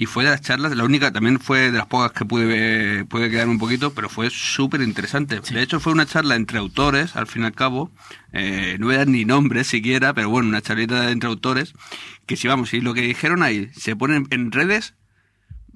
[0.00, 3.30] y fue de las charlas, la única también fue de las pocas que pude, pude
[3.30, 5.40] quedar un poquito, pero fue súper interesante.
[5.42, 5.54] Sí.
[5.54, 7.90] De hecho, fue una charla entre autores, al fin y al cabo,
[8.32, 11.72] eh, no eran ni nombres siquiera, pero bueno, una charlita entre autores,
[12.26, 14.94] que si vamos, y lo que dijeron ahí, se ponen en redes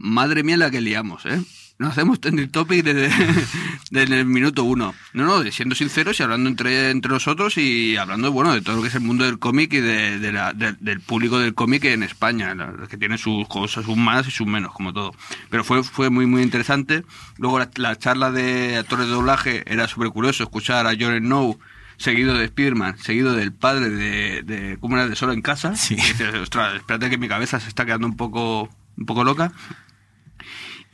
[0.02, 1.40] madre mía la que liamos, ¿eh?
[1.78, 3.10] Nos hacemos trending topic desde,
[3.90, 4.94] desde el minuto uno.
[5.14, 8.82] No, no, siendo sinceros y hablando entre, entre nosotros y hablando, bueno, de todo lo
[8.82, 11.84] que es el mundo del cómic y de, de la, de, del público del cómic
[11.86, 12.54] en España,
[12.88, 15.12] que tiene sus cosas, sus más y sus menos, como todo.
[15.50, 17.04] Pero fue, fue muy, muy interesante.
[17.38, 21.58] Luego la, la charla de actores de doblaje era súper curioso escuchar a Jordan Snow
[21.96, 25.08] seguido de Spiderman, seguido del padre de, de ¿cómo era?
[25.08, 25.76] De Solo en Casa.
[25.76, 25.94] Sí.
[25.94, 29.52] Y dices, ostras, espérate que mi cabeza se está quedando un poco, un poco loca.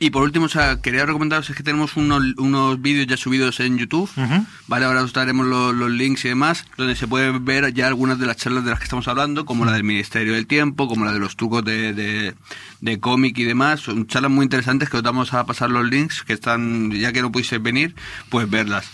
[0.01, 3.59] Y por último, o sea, quería recomendaros es que tenemos unos, unos vídeos ya subidos
[3.59, 4.09] en YouTube,
[4.67, 4.85] ¿vale?
[4.85, 8.25] Ahora os daremos los, los links y demás, donde se pueden ver ya algunas de
[8.25, 11.11] las charlas de las que estamos hablando, como la del Ministerio del Tiempo, como la
[11.11, 12.33] de los trucos de, de,
[12.79, 13.81] de cómic y demás.
[13.81, 17.21] Son charlas muy interesantes que os vamos a pasar los links, que están, ya que
[17.21, 17.93] no pudisteis venir,
[18.29, 18.89] pues verlas.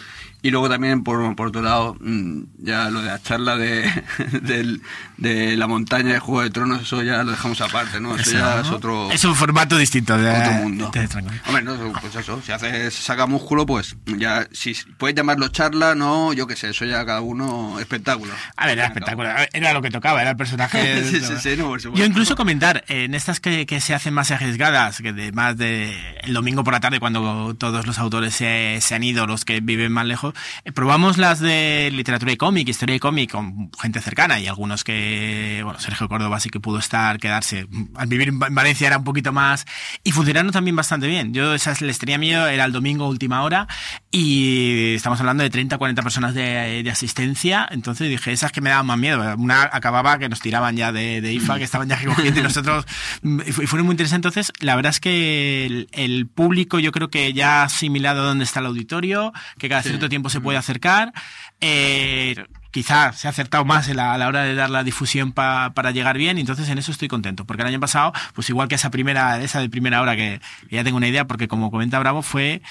[0.45, 3.91] Y luego también, por, por otro lado, mm, ya lo de la charla de,
[4.43, 4.79] del-
[5.17, 8.13] de la montaña de Juego de Tronos, eso ya lo dejamos aparte, ¿no?
[8.15, 8.61] Eso, Eso, ya ¿no?
[8.61, 9.11] es otro...
[9.11, 10.91] Es un formato distinto de Otro mundo.
[10.93, 11.07] de-.
[11.47, 16.31] Hombre, no, pues eso, si haces, saca músculo, pues ya, si puedes llamarlo charla, no,
[16.33, 18.31] yo qué sé, eso ya cada uno espectáculo.
[18.55, 21.03] A ver, era ver, Era lo que tocaba, era el personaje.
[21.05, 21.99] Sí, sí, sí, no, por supuesto.
[21.99, 25.97] Yo incluso comentar, en estas que, que se hacen más arriesgadas, que de más de
[26.21, 29.59] el domingo por la tarde, cuando todos los autores se, se han ido, los que
[29.61, 30.34] viven más lejos,
[30.73, 35.61] probamos las de literatura y cómic, historia y cómic, con gente cercana y algunos que,
[35.63, 37.67] bueno, Sergio Córdoba sí que pudo estar, quedarse.
[37.95, 39.65] Al vivir en Va- en Valencia era un poquito más.
[40.03, 41.33] Y funcionaron también bastante bien.
[41.33, 43.67] Yo esas les tenía miedo, era el domingo última hora
[44.11, 47.67] y estamos hablando de 30, 40 personas de, de asistencia.
[47.71, 49.21] Entonces dije, esas que me daban más miedo.
[49.37, 52.85] Una acababa que nos tiraban ya de, de IFA, que estaban ya recogiendo y nosotros.
[53.23, 54.15] Y fu- y fueron muy interesantes.
[54.29, 58.43] Entonces, la verdad es que el, el público yo creo que ya ha asimilado dónde
[58.45, 59.89] está el auditorio, que cada Sí.
[59.89, 61.13] cierto tiempo se puede acercar.
[61.61, 62.35] Eh,
[62.71, 65.71] quizá se ha acertado más en la- a la hora de dar la difusión pa-
[65.73, 68.67] para llegar bien, y entonces en eso estoy contento, porque el año pasado, pues igual
[68.67, 71.71] que esa primera, esa de primera hora que, que ya tengo una idea, porque como
[71.71, 72.61] comenta Bravo, fue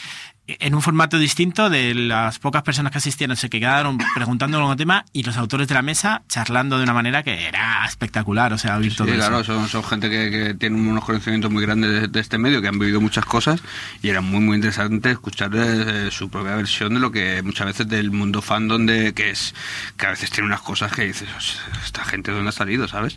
[0.47, 5.05] en un formato distinto de las pocas personas que asistieron, se quedaron preguntando algún tema
[5.13, 8.77] y los autores de la mesa charlando de una manera que era espectacular, o sea,
[8.77, 9.17] oír Sí, todo eso.
[9.17, 12.61] claro, son, son gente que, que tiene unos conocimientos muy grandes de, de este medio,
[12.61, 13.63] que han vivido muchas cosas
[14.03, 17.89] y era muy, muy interesante escuchar eh, su propia versión de lo que muchas veces
[17.89, 19.55] del mundo fandom de que es
[19.97, 22.87] que a veces tiene unas cosas que dices, "Os- esta gente de dónde ha salido,
[22.87, 23.17] ¿sabes?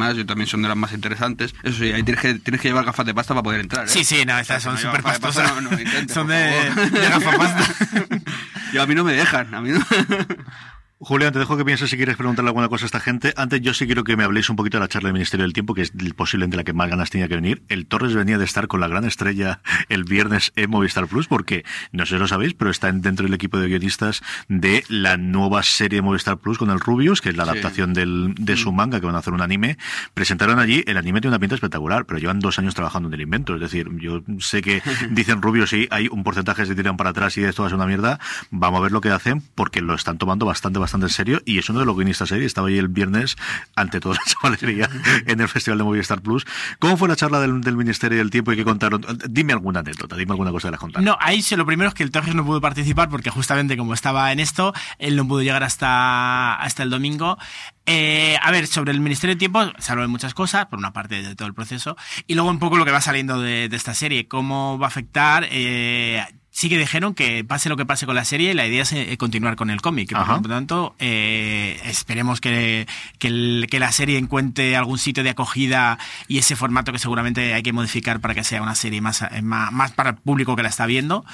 [0.01, 1.53] demás, yo también son de las más interesantes.
[1.63, 3.85] Eso sí, ahí tienes que, tienes que llevar gafas de pasta para poder entrar.
[3.85, 3.89] ¿eh?
[3.89, 5.51] Sí, sí, no, estas son súper gafas pastosas.
[5.51, 7.73] pasta, no, no intentes, son de, de gafapasta.
[8.73, 9.79] Yo a mí no me dejan, a mí no.
[11.03, 13.33] Julián, te dejo que pienses si quieres preguntarle alguna cosa a esta gente.
[13.35, 15.51] Antes, yo sí quiero que me habléis un poquito de la charla del Ministerio del
[15.51, 17.63] Tiempo, que es posiblemente la que más ganas tenía que venir.
[17.69, 21.65] El Torres venía de estar con la gran estrella el viernes en Movistar Plus, porque
[21.91, 25.63] no sé si lo sabéis, pero está dentro del equipo de guionistas de la nueva
[25.63, 27.49] serie de Movistar Plus con el Rubius, que es la Sí.
[27.49, 29.79] adaptación del, de su manga, que van a hacer un anime.
[30.13, 33.21] Presentaron allí, el anime tiene una pinta espectacular, pero llevan dos años trabajando en el
[33.21, 33.55] invento.
[33.55, 37.09] Es decir, yo sé que dicen Rubius y hay un porcentaje que se tiran para
[37.09, 38.19] atrás y esto va a ser una mierda.
[38.51, 41.41] Vamos a ver lo que hacen, porque lo están tomando bastante, bastante en serio.
[41.45, 42.45] Y es uno de los guionistas serie.
[42.45, 43.37] Estaba ahí el viernes,
[43.75, 44.89] ante toda la chavalería,
[45.25, 46.45] en el Festival de Movistar Plus.
[46.79, 49.05] ¿Cómo fue la charla del, del Ministerio del Tiempo y qué contaron?
[49.29, 51.05] Dime alguna anécdota, dime alguna cosa de la contaron.
[51.05, 54.31] No, ahí lo primero es que el Torres no pudo participar porque justamente como estaba
[54.31, 57.37] en esto, él no pudo llegar hasta, hasta el domingo.
[57.85, 60.93] Eh, a ver, sobre el Ministerio de Tiempo se habló de muchas cosas, por una
[60.93, 63.75] parte de todo el proceso, y luego un poco lo que va saliendo de, de
[63.75, 65.47] esta serie, cómo va a afectar.
[65.49, 66.23] Eh,
[66.53, 69.17] sí que dijeron que pase lo que pase con la serie, la idea es eh,
[69.17, 70.11] continuar con el cómic.
[70.41, 72.87] Por lo tanto, eh, esperemos que,
[73.19, 77.53] que, el- que la serie encuentre algún sitio de acogida y ese formato que seguramente
[77.53, 80.55] hay que modificar para que sea una serie más, eh, más, más para el público
[80.55, 81.25] que la está viendo.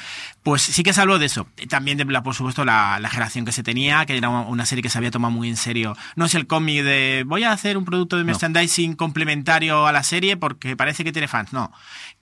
[0.44, 1.48] Pues sí que se habló de eso.
[1.68, 4.66] También de, la, por supuesto, la, la generación que se tenía, que era una, una
[4.66, 5.98] serie que se había tomado muy en serio.
[6.16, 10.04] No es el cómic de voy a hacer un producto de merchandising complementario a la
[10.04, 11.52] serie porque parece que tiene fans.
[11.54, 11.72] No.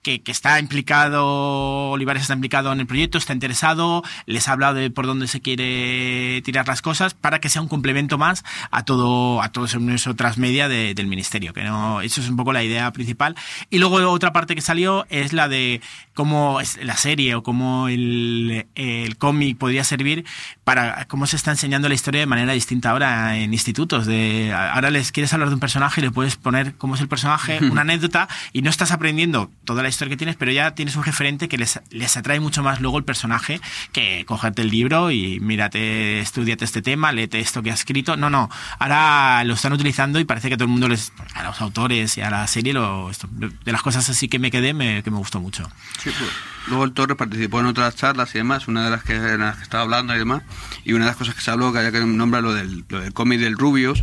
[0.06, 4.74] Que, que está implicado, Olivares está implicado en el proyecto, está interesado, les ha hablado
[4.76, 8.84] de por dónde se quiere tirar las cosas para que sea un complemento más a
[8.84, 11.52] todo, a todo ese universo transmedia de- del ministerio.
[11.52, 13.34] Que no, eso es un poco la idea principal.
[13.68, 15.80] Y luego otra parte que salió es la de
[16.14, 20.24] cómo la serie o cómo el, el cómic podría servir
[20.62, 24.06] para cómo se está enseñando la historia de manera distinta ahora en institutos.
[24.06, 27.08] De, ahora les quieres hablar de un personaje y le puedes poner cómo es el
[27.08, 30.94] personaje, una anécdota, y no estás aprendiendo toda la historia que tienes, pero ya tienes
[30.96, 33.60] un referente que les, les atrae mucho más luego el personaje
[33.92, 38.16] que cogerte el libro y mírate, estudiate este tema, léete esto que ha escrito.
[38.16, 38.50] No, no.
[38.78, 42.16] Ahora lo están utilizando y parece que a todo el mundo les, a los autores
[42.18, 45.10] y a la serie, lo, esto- de las cosas así que me quedé, me, que
[45.10, 45.64] me gustó mucho.
[46.02, 46.30] Sí, pues,
[46.68, 49.56] Luego el Torres participó en otras charlas y demás, una de las que, en las
[49.56, 50.42] que estaba hablando y demás,
[50.84, 53.00] y una de las cosas que se habló, que había que nombrar lo del, lo
[53.00, 54.02] del cómic del Rubius,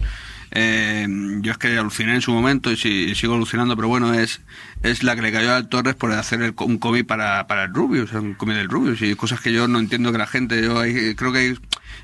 [0.56, 1.08] eh,
[1.42, 4.42] yo es que aluciné en su momento y, si- sigo alucinando, pero bueno, es,
[4.84, 7.74] es la que le cayó al Torres por hacer el, un cómic para, para el
[7.74, 10.80] Rubius, un cómic del Rubius, y cosas que yo no entiendo que la gente, yo
[10.80, 11.58] ahí creo que hay-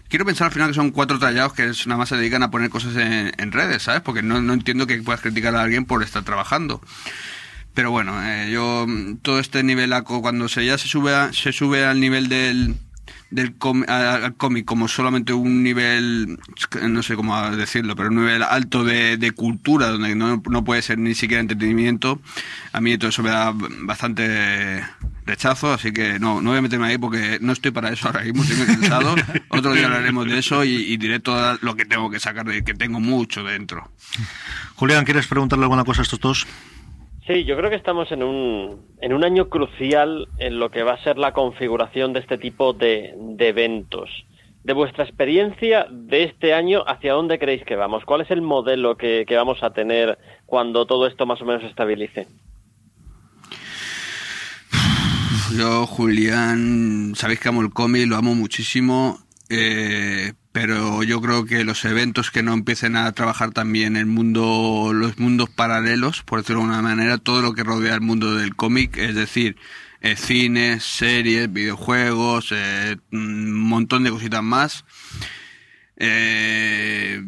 [0.09, 2.49] quiero pensar al final que son cuatro trallados que es- nada más se dedican a
[2.51, 4.01] poner cosas en, en redes, ¿sabes?
[4.01, 6.81] Porque no, entiendo que puedas criticar a alguien por estar trabajando.
[7.75, 8.87] Pero bueno, eh, yo
[9.21, 12.75] todo este nivelaco cuando se ya se sube a- se sube al nivel del
[13.31, 16.39] del com- al cómic como solamente un nivel
[16.81, 20.81] no sé cómo decirlo pero un nivel alto de, de cultura donde no, no puede
[20.81, 22.19] ser ni siquiera entretenimiento
[22.73, 24.83] a mí todo eso me da bastante
[25.25, 28.23] rechazo así que no no voy a meterme ahí porque no estoy para eso ahora
[28.23, 29.15] mismo estoy muy cansado
[29.49, 32.63] otro día hablaremos de eso y, y diré todo lo que tengo que sacar de
[32.63, 33.91] que tengo mucho dentro
[34.75, 36.47] Julián, ¿quieres preguntarle alguna cosa a estos dos?
[37.29, 40.93] Sí, yo creo que estamos en un, en un año crucial en lo que va
[40.93, 44.09] a ser la configuración de este tipo de, de eventos.
[44.63, 48.03] De vuestra experiencia de este año, ¿hacia dónde creéis que vamos?
[48.03, 50.17] ¿Cuál es el modelo que, que vamos a tener
[50.47, 52.25] cuando todo esto más o menos se estabilice?
[55.55, 59.19] Yo, Julián, sabéis que amo el cómic, lo amo muchísimo,
[59.51, 64.91] eh, pero yo creo que los eventos que no empiecen a trabajar también el mundo,
[64.93, 68.57] los mundos paralelos, por decirlo de alguna manera, todo lo que rodea el mundo del
[68.57, 69.55] cómic, es decir,
[70.01, 74.83] eh, cines, series, videojuegos, eh, un montón de cositas más,
[75.95, 77.23] eh,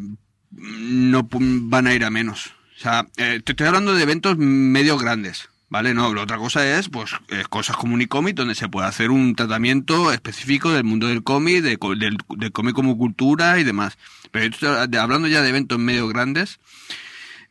[0.50, 2.48] no van a ir a menos.
[2.76, 5.94] O sea, eh, te estoy hablando de eventos medio grandes, ¿vale?
[5.94, 9.34] No, la otra cosa es, pues, eh, cosas como Unicómic, donde se puede hacer un
[9.34, 13.96] tratamiento específico del mundo del cómic, de, del, del cómic como cultura y demás.
[14.30, 14.54] Pero
[15.00, 16.60] hablando ya de eventos medio grandes,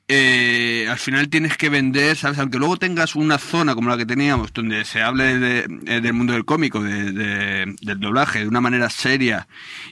[0.07, 2.37] eh, al final tienes que vender, ¿sabes?
[2.37, 6.13] Aunque luego tengas una zona como la que teníamos, donde se hable de- eh, del
[6.13, 9.47] mundo del cómico, de- del doblaje, de una manera seria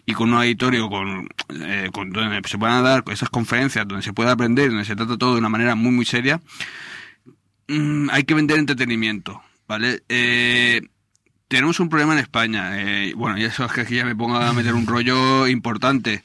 [0.06, 1.30] y con un auditorio con,
[1.62, 5.18] eh, con donde se puedan dar esas conferencias, donde se pueda aprender, donde se trata
[5.18, 6.42] todo de una manera muy, muy seria,
[7.70, 10.04] mm, hay que vender entretenimiento, ¿vale?
[10.10, 10.82] Eh,
[11.48, 12.82] tenemos un problema en España.
[12.82, 16.24] eh, bueno, y eso es que aquí ya me pongo a meter un rollo importante.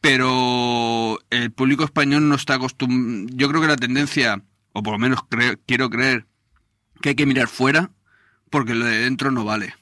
[0.00, 3.36] Pero el público español no está acostumbrado.
[3.36, 5.20] Yo creo que la tendencia, o por lo menos
[5.64, 6.26] quiero creer,
[7.00, 7.90] que hay que mirar fuera
[8.50, 9.74] porque lo de dentro no vale.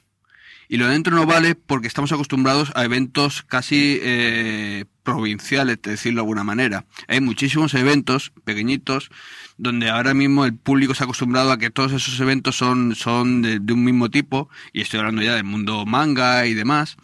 [0.69, 5.91] Y lo de dentro no vale porque estamos acostumbrados a eventos casi eh, provinciales, de
[5.91, 6.85] decirlo de alguna manera.
[7.07, 9.09] Hay muchísimos eventos pequeñitos
[9.57, 13.43] donde ahora mismo el público se ha acostumbrado a que todos esos eventos son, son
[13.43, 16.97] de, de un mismo tipo, y estoy hablando ya del mundo manga y demás,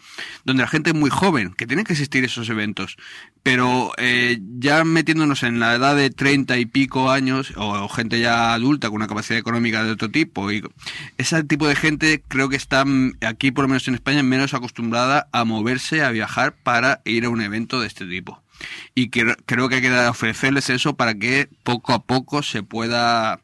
[0.44, 2.96] donde la gente es muy joven, que tienen que existir esos eventos.
[3.42, 8.52] Pero eh, ya metiéndonos en la edad de treinta y pico años, o, gente ya
[8.52, 10.62] adulta con una capacidad económica de otro tipo, y
[11.16, 12.84] ese tipo de gente creo que está
[13.26, 17.30] aquí, por lo menos en España, menos acostumbrada a moverse, a viajar para ir a
[17.30, 18.42] un evento de este tipo.
[18.94, 23.40] Y que, creo que hay que ofrecerles eso para que poco a poco se pueda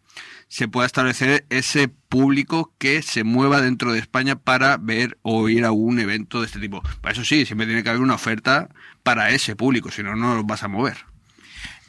[0.49, 5.65] se pueda establecer ese público que se mueva dentro de España para ver o ir
[5.65, 6.81] a un evento de este tipo.
[7.01, 8.69] Para eso sí, siempre tiene que haber una oferta
[9.03, 11.07] para ese público, si no, no los vas a mover.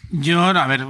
[0.10, 0.86] Yo, a ver,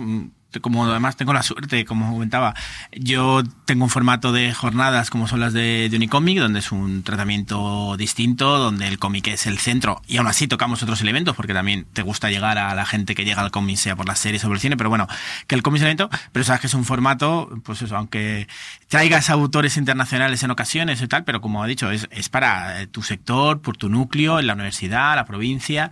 [0.62, 2.54] como además tengo la suerte, como comentaba,
[2.92, 7.04] yo tengo un formato de jornadas como son las de, de Unicomic, donde es un
[7.04, 11.54] tratamiento distinto, donde el cómic es el centro, y aún así tocamos otros elementos, porque
[11.54, 14.44] también te gusta llegar a la gente que llega al cómic, sea por las series
[14.44, 15.08] o por el cine, pero bueno,
[15.48, 18.48] que el cómic es el evento, pero sabes que es un formato, pues eso, aunque
[18.88, 23.02] traigas autores internacionales en ocasiones y tal, pero como ha dicho, es, es para tu
[23.02, 25.92] sector, por tu núcleo, en la universidad, la provincia,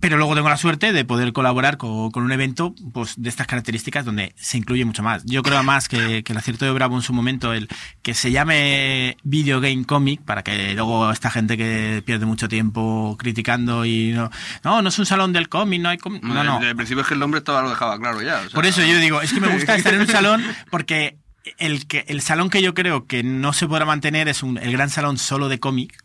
[0.00, 3.46] pero luego tengo la suerte de poder colaborar con, con un evento pues, de estas
[3.46, 5.24] características donde se incluye mucho más.
[5.24, 7.68] Yo creo además que, que el acierto de Bravo en su momento, el
[8.02, 13.16] que se llame Video Game Comic, para que luego esta gente que pierde mucho tiempo
[13.18, 14.30] criticando y no,
[14.62, 16.22] no, no es un salón del cómic, no hay cómic.
[16.22, 16.60] No, no.
[16.60, 18.36] El, principio es que el nombre todo lo dejaba claro ya.
[18.38, 21.16] o sea, Por eso yo digo, es que me gusta estar en un salón porque
[21.56, 24.72] el, que, el salón que yo creo que no se podrá mantener es un, el
[24.72, 25.96] gran salón solo de cómic,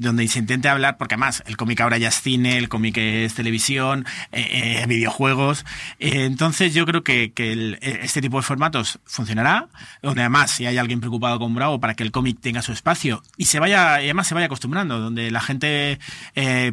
[0.00, 3.34] donde se intente hablar, porque además el cómic ahora ya es cine, el cómic es
[3.34, 5.66] televisión, eh, eh, videojuegos.
[5.98, 9.68] Eh, entonces yo creo que, que eh, este tipo de formatos funcionará,
[10.02, 13.22] donde además si hay alguien preocupado con Bravo para que el cómic tenga su espacio
[13.36, 15.98] y se vaya, y además se vaya acostumbrando, donde la gente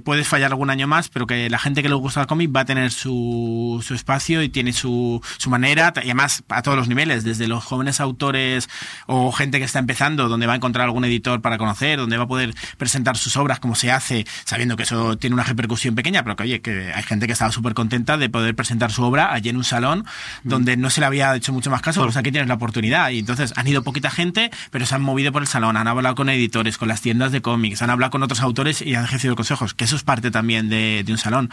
[0.05, 2.61] puede fallar algún año más, pero que la gente que le gusta el cómic va
[2.61, 6.87] a tener su, su espacio y tiene su, su manera, y además a todos los
[6.87, 8.69] niveles, desde los jóvenes autores
[9.05, 12.23] o gente que está empezando, donde va a encontrar algún editor para conocer, donde va
[12.23, 16.23] a poder presentar sus obras como se hace, sabiendo que eso tiene una repercusión pequeña,
[16.23, 19.33] pero que oye, que hay gente que estaba súper contenta de poder presentar su obra
[19.33, 20.05] allí en un salón
[20.43, 23.09] donde no se le había hecho mucho más caso, pues aquí tienes la oportunidad.
[23.09, 26.15] Y entonces han ido poquita gente, pero se han movido por el salón, han hablado
[26.15, 29.35] con editores, con las tiendas de cómics, han hablado con otros autores y han ejercido
[29.35, 31.49] consejos, que eso es parte también de, de un salón.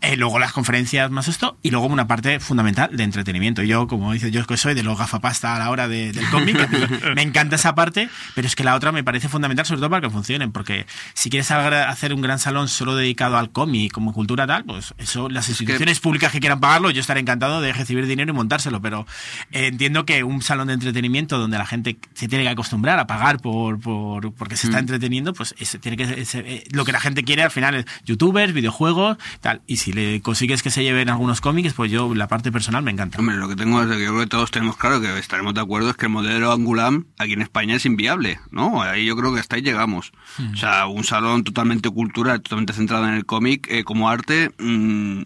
[0.00, 3.62] Eh, luego las conferencias más esto, y luego una parte fundamental de entretenimiento.
[3.62, 6.56] Yo, como dice yo, que soy de los gafapasta a la hora de- del cómic,
[7.14, 10.02] me encanta esa parte, pero es que la otra me parece fundamental, sobre todo para
[10.02, 14.46] que funcionen, porque si quieres hacer un gran salón solo dedicado al cómic como cultura
[14.46, 18.32] tal, pues eso, las instituciones públicas que quieran pagarlo, yo estaré encantado de recibir dinero
[18.32, 19.06] y montárselo, pero
[19.52, 23.06] eh, entiendo que un salón de entretenimiento donde la gente se tiene que acostumbrar a
[23.06, 24.80] pagar por, por porque se está Mm.
[24.80, 27.84] entreteniendo, pues ese tiene que ese- eh, lo que la gente quiere al final es
[28.04, 32.28] youtubers, videojuegos, tal, y si le consigues que se lleven algunos cómics, pues yo la
[32.28, 33.18] parte personal me encanta.
[33.18, 35.60] Hombre, lo que tengo es que yo creo que todos tenemos claro que estaremos de
[35.60, 38.82] acuerdo es que el modelo Angulam aquí en España es inviable, ¿no?
[38.82, 40.12] Ahí yo creo que hasta ahí llegamos.
[40.38, 40.52] Mm.
[40.52, 45.22] O sea, un salón totalmente cultural, totalmente centrado en el cómic eh, como arte, mm,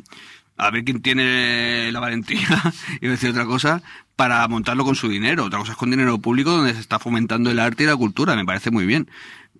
[0.56, 2.46] a ver quién tiene la valentía,
[3.00, 3.82] y decir otra cosa,
[4.16, 5.44] para montarlo con su dinero.
[5.44, 8.36] Otra cosa es con dinero público donde se está fomentando el arte y la cultura,
[8.36, 9.08] me parece muy bien.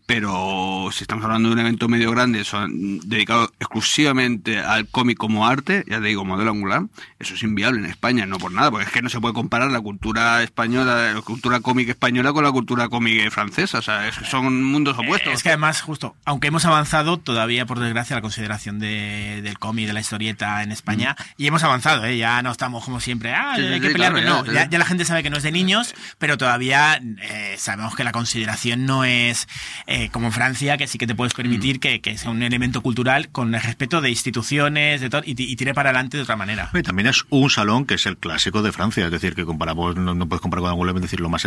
[0.06, 5.46] Pero si estamos hablando de un evento medio grande son, dedicado exclusivamente al cómic como
[5.46, 6.82] arte, ya te digo, modelo angular,
[7.18, 9.70] eso es inviable en España, no por nada, porque es que no se puede comparar
[9.70, 14.18] la cultura española, la cultura cómic española con la cultura cómic francesa, o sea, es
[14.18, 15.32] que son mundos opuestos.
[15.32, 19.86] Es que además, justo, aunque hemos avanzado, todavía, por desgracia, la consideración de- del cómic,
[19.86, 22.18] de la historieta en España, y hemos avanzado, ¿eh?
[22.18, 24.62] ya no estamos como siempre, ah, Sí, sí, hay que pelear, claro, no, ya, ya,
[24.64, 24.68] sí.
[24.72, 28.12] ya la gente sabe que no es de niños, pero todavía eh, sabemos que la
[28.12, 29.48] consideración no es
[29.86, 32.80] eh, como en Francia, que sí que te puedes permitir que, que sea un elemento
[32.82, 36.36] cultural con el respeto de instituciones, de todo, y, y tire para adelante de otra
[36.36, 36.70] manera.
[36.74, 39.96] Y también es un salón que es el clásico de Francia, es decir, que comparamos,
[39.96, 41.46] no, no puedes comparar con Angoulême, es decir, lo más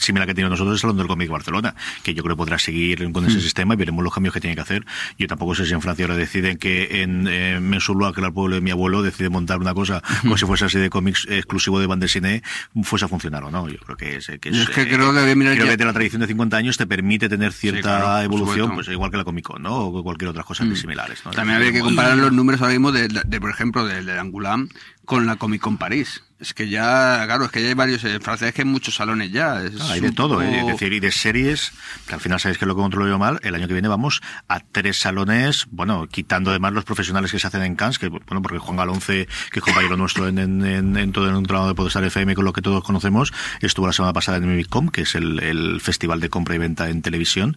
[0.00, 2.38] similar que tiene nosotros es el Salón del Cómic de Barcelona, que yo creo que
[2.38, 3.40] podrá seguir con ese Mm.
[3.40, 4.84] sistema y veremos los cambios que tiene que hacer.
[5.18, 8.34] Yo tampoco sé si en Francia ahora deciden que en eh, Mensuloa, que era el
[8.34, 11.80] pueblo de mi abuelo, decide montar una cosa como si fuese así de cómics exclusivo
[11.80, 12.42] de bande cine,
[12.82, 13.68] fuese a funcionar o no.
[13.68, 15.76] Yo creo que es, que Yo es que creo que voy a mirar creo ya-
[15.76, 17.52] que la tradición de 50 años te permite tener
[17.84, 19.76] cierta claro, evolución, pues igual que la Comic Con, ¿no?
[19.86, 20.74] O cualquier otra cosa Mm.
[20.76, 21.30] similares, ¿no?
[21.30, 24.68] También habría que comparar los números ahora mismo de, de, por ejemplo, del de Angoulême
[25.04, 26.22] con la Comic Con París.
[26.40, 28.96] Es que ya, claro, es que ya hay varios, en Francia es que hay muchos
[28.96, 29.62] salones ya.
[29.62, 30.60] es Ah, hay de un todo, poco- ¿eh?
[30.60, 31.72] es decir, y de series,
[32.06, 34.60] que al final sabéis que lo controlo yo mal, el año que viene vamos a
[34.60, 38.58] tres salones, bueno, quitando además los profesionales que se hacen en Cannes, que bueno, porque
[38.58, 42.04] Juan Galonce, que es compañero nuestro en, en, en, en todo el entrado de Podestar
[42.04, 45.40] FM, con lo que todos conocemos, estuvo la semana pasada en Mimicom, que es el,
[45.40, 47.56] el festival de compra y venta en televisión,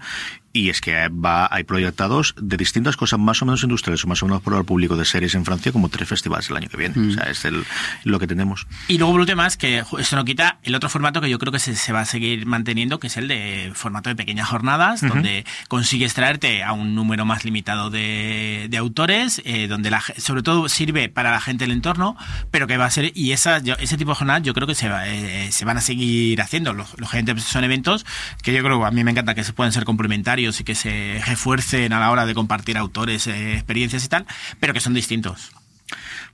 [0.60, 4.22] y es que va, hay proyectados de distintas cosas más o menos industriales o más
[4.24, 6.78] o menos por el público de series en Francia como tres festivales el año que
[6.78, 6.96] viene.
[6.96, 7.10] Mm.
[7.10, 7.64] O sea, es el,
[8.04, 8.68] lo que tenemos.
[8.88, 11.52] Y luego, por último, más que esto no quita el otro formato que yo creo
[11.52, 15.02] que se, se va a seguir manteniendo, que es el de formato de pequeñas jornadas,
[15.02, 20.20] donde consigues traerte a un número más limitado de, de autores, eh, donde la, ge-
[20.20, 22.16] sobre todo sirve para la gente del entorno,
[22.52, 24.76] pero que va a ser, y esas, yo- ese tipo de jornadas yo creo que
[24.76, 26.74] se, va- eh, se van a seguir haciendo.
[26.74, 28.06] Los, lógicamente son eventos
[28.42, 31.22] que yo creo, a mí me encanta que se pueden ser complementarios y que se
[31.26, 34.26] refuercen a la hora de compartir autores, eh, experiencias y tal,
[34.60, 35.52] pero que son distintos.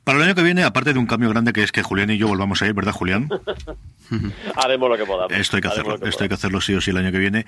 [0.04, 2.18] Para el año que viene, aparte de un cambio grande que es que Julián y
[2.18, 3.30] yo volvamos a ir, ¿verdad, Julián?
[4.56, 5.32] Haremos lo que podamos.
[5.32, 7.18] Esto hay que Haremos hacerlo, esto hay que hacerlo sí o sí el año que
[7.20, 7.46] viene.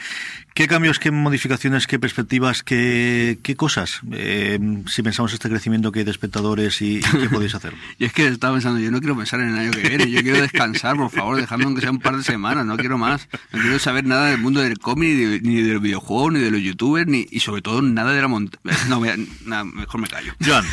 [0.54, 4.00] ¿Qué cambios, qué modificaciones, qué perspectivas, qué, qué cosas?
[4.14, 7.74] Eh, si pensamos este crecimiento que hay de espectadores y, y qué podéis hacer.
[8.00, 10.22] Y es que estaba pensando, yo no quiero pensar en el año que viene, yo
[10.22, 13.28] quiero descansar, por favor, dejadme aunque sea un par de semanas, no quiero más.
[13.52, 16.52] No quiero saber nada del mundo del cómic, ni, de- ni del videojuego, ni de
[16.52, 18.76] los youtubers, ni, y sobre todo nada de la montaña.
[18.90, 20.34] No, a- nada, mejor me callo.
[20.44, 20.66] John.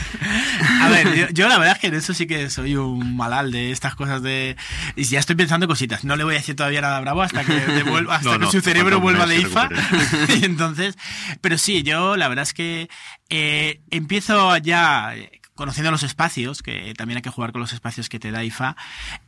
[0.80, 3.50] A ver, yo, yo la verdad es que en eso sí que soy un malal
[3.52, 4.56] de estas cosas de...
[4.96, 6.04] Y ya estoy pensando cositas.
[6.04, 8.50] No le voy a decir todavía nada bravo hasta que, devuelva, hasta No, que no,
[8.50, 9.68] su cerebro vuelva de IFA.
[10.40, 10.96] y entonces...
[11.40, 12.88] Pero sí, yo la verdad es que
[13.30, 15.14] eh, empiezo ya...
[15.16, 18.42] eh, Conociendo los espacios, que también hay que jugar con los espacios que te da
[18.42, 18.74] IFA,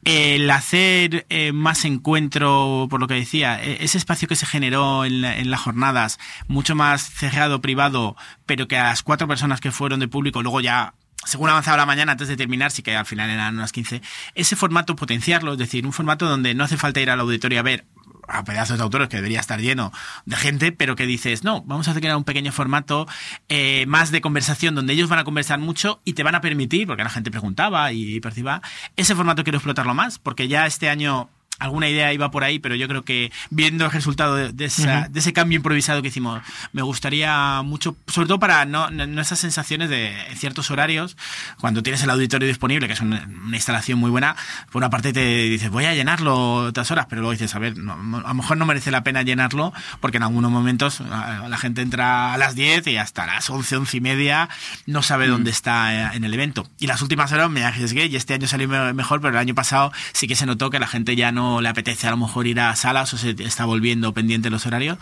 [0.04, 5.04] el hacer eh, más encuentro, por lo que decía, eh, ese espacio que se generó
[5.04, 6.18] en, la- en las jornadas,
[6.48, 8.16] mucho más cerrado, privado,
[8.46, 10.94] pero que a las cuatro personas que fueron de público luego ya
[11.26, 14.02] según avanzaba la mañana antes de terminar, sí que al final eran unas 15,
[14.34, 17.62] ese formato potenciarlo, es decir, un formato donde no hace falta ir al auditorio a
[17.62, 17.84] ver
[18.28, 19.92] a pedazos de autores que debería estar lleno
[20.24, 23.06] de gente, pero que dices, no, vamos a hacer un pequeño formato
[23.48, 26.86] eh, más de conversación donde ellos van a conversar mucho y te van a permitir,
[26.86, 28.62] porque la gente preguntaba y perciba,
[28.96, 32.74] ese formato quiero explotarlo más, porque ya este año alguna idea iba por ahí, pero
[32.74, 35.12] yo creo que viendo el resultado de, de esa- Ujú.
[35.12, 36.42] de ese cambio improvisado que hicimos,
[36.72, 38.88] me gustaría mucho, sobre todo para no,
[39.20, 41.16] esas sensaciones de en ciertos horarios,
[41.60, 44.36] cuando tienes el auditorio disponible, que es una, una instalación muy buena,
[44.72, 47.76] por una parte te dices, voy a llenarlo otras horas, pero luego dices, a ver,
[47.78, 47.94] no-
[48.24, 51.82] a lo mejor no merece la pena llenarlo, porque en algunos momentos a- la gente
[51.82, 54.48] entra a las 10 y hasta las 11, 11 y media
[54.86, 56.66] no sabe dónde está eh, en el evento.
[56.78, 59.54] Y las últimas horas me arriesgué y este año salió me- mejor, pero el año
[59.54, 62.46] pasado sí que se notó que la gente ya no le apetece a lo mejor
[62.46, 64.98] ir a salas o se está volviendo pendiente los horarios.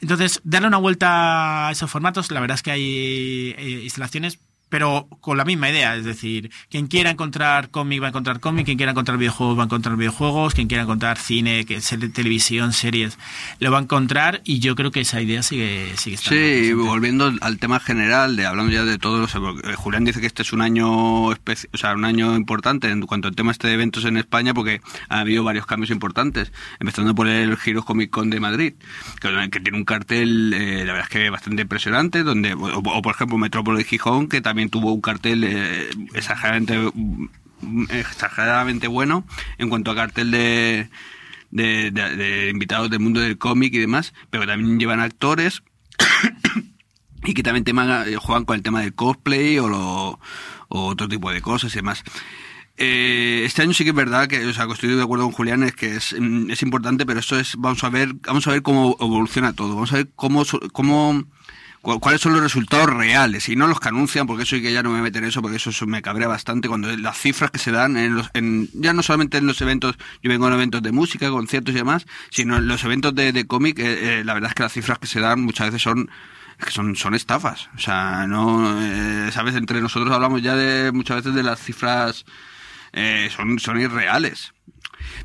[0.00, 4.38] Entonces, darle una vuelta a esos formatos, la verdad es que hay eh, instalaciones
[4.70, 8.64] pero con la misma idea, es decir, quien quiera encontrar cómic va a encontrar cómic,
[8.64, 11.80] quien quiera encontrar videojuegos va a encontrar videojuegos, quien quiera encontrar cine, que
[12.14, 13.18] televisión, series,
[13.58, 16.40] lo va a encontrar y yo creo que esa idea sigue, sigue estando.
[16.40, 20.26] Sí, volviendo al tema general, de hablando ya de todos, porque, eh, Julián dice que
[20.26, 21.36] este es un año o
[21.74, 25.20] sea, un año importante en cuanto al tema este de eventos en España, porque ha
[25.20, 28.74] habido varios cambios importantes, empezando por el Giros Comic Con de Madrid,
[29.20, 33.02] que, que tiene un cartel, eh, la verdad es que bastante impresionante, donde, o, o,
[33.02, 36.78] por ejemplo Metrópolo de Gijón, que también tuvo un cartel eh, exageradamente
[37.90, 39.24] exageradamente bueno
[39.58, 40.88] en cuanto a cartel de,
[41.50, 45.62] de, invitados del mundo del cómic y demás, pero también llevan actores
[47.24, 50.20] y que también tema, eh, juegan con el tema del cosplay o, lo-
[50.68, 52.02] otro tipo de cosas y demás.
[52.76, 55.32] Eh, este año sí que es verdad que, o sea, que estoy de acuerdo con
[55.34, 58.52] Julián, es que es, mm, es importante, pero esto es, vamos a ver, vamos a
[58.52, 61.24] ver cómo evoluciona todo, vamos a ver cómo, cómo,
[61.82, 64.82] cuáles son los resultados reales y no los que anuncian, porque eso sí que ya
[64.82, 67.70] no me meter en eso, porque eso, me cabrea bastante cuando las cifras que se
[67.70, 70.92] dan en los, en, ya no solamente en los eventos, yo vengo en eventos de
[70.92, 74.50] música, conciertos y demás, sino en los eventos de, de cómic, eh, eh, la verdad
[74.50, 76.10] es que las cifras que se dan muchas veces son
[76.60, 77.68] que son, son estafas.
[77.74, 82.24] O sea, no, eh, sabes, entre nosotros hablamos ya de muchas veces de las cifras,
[82.92, 84.52] eh, son, son irreales.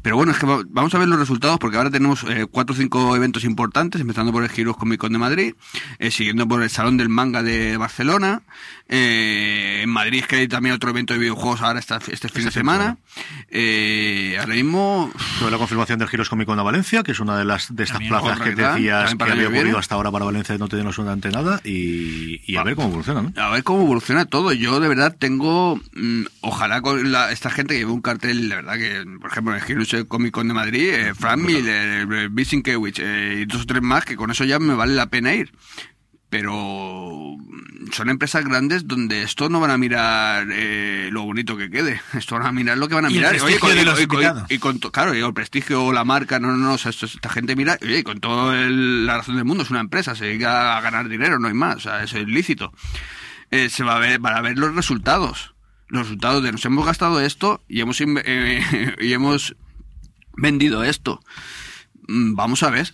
[0.01, 2.73] Pero bueno, es que va- vamos a ver los resultados porque ahora tenemos eh, cuatro
[2.73, 5.53] o cinco eventos importantes, empezando por el Giros Comic Con de Madrid,
[5.99, 8.43] eh, siguiendo por el Salón del Manga de Barcelona,
[8.87, 12.45] eh, en Madrid es que hay también otro evento de videojuegos ahora esta- este fin
[12.45, 12.97] de semana.
[13.49, 15.11] Eh, ahora mismo...
[15.39, 17.83] Sobre la confirmación del Giros Comic Con a Valencia, que es una de las de
[17.83, 20.89] estas También, plazas que correcta, decías que había ocurrido hasta ahora para Valencia no tenemos
[20.89, 23.33] absolutamente nada y, y a ver cómo evoluciona, ¿no?
[23.41, 24.53] A ver cómo evoluciona todo.
[24.53, 28.55] Yo de verdad tengo, mm, ojalá con la- esta gente que lleve un cartel, de
[28.55, 32.27] verdad que, por ejemplo, en el Heroes Comic Con de Madrid, eh, Frank Miller, eh,
[32.31, 35.33] Bisinkiewicz eh, y dos o tres más, que con eso ya me vale la pena
[35.33, 35.51] ir.
[36.37, 41.69] Pero mm, son empresas grandes donde esto no van a mirar eh, lo bonito que
[41.69, 42.01] quede.
[42.13, 43.31] Esto van a mirar lo que van a Y el mirar.
[43.31, 46.49] prestigio con- de los y con- y con claro, el prestigio o la marca, no,
[46.49, 49.63] no, no, o sea, esto- esta gente mira, oye, con toda la razón del mundo,
[49.63, 52.27] es una empresa, se dedica a ganar dinero, no hay más, o sea, eso es
[52.27, 52.73] lícito.
[53.51, 55.53] Eh, se va a ver, van a ver los resultados.
[55.87, 59.55] Los resultados de nos hemos gastado esto y hemos, eh, y hemos
[60.35, 61.21] vendido esto.
[62.07, 62.93] Mm, Vamos a ver,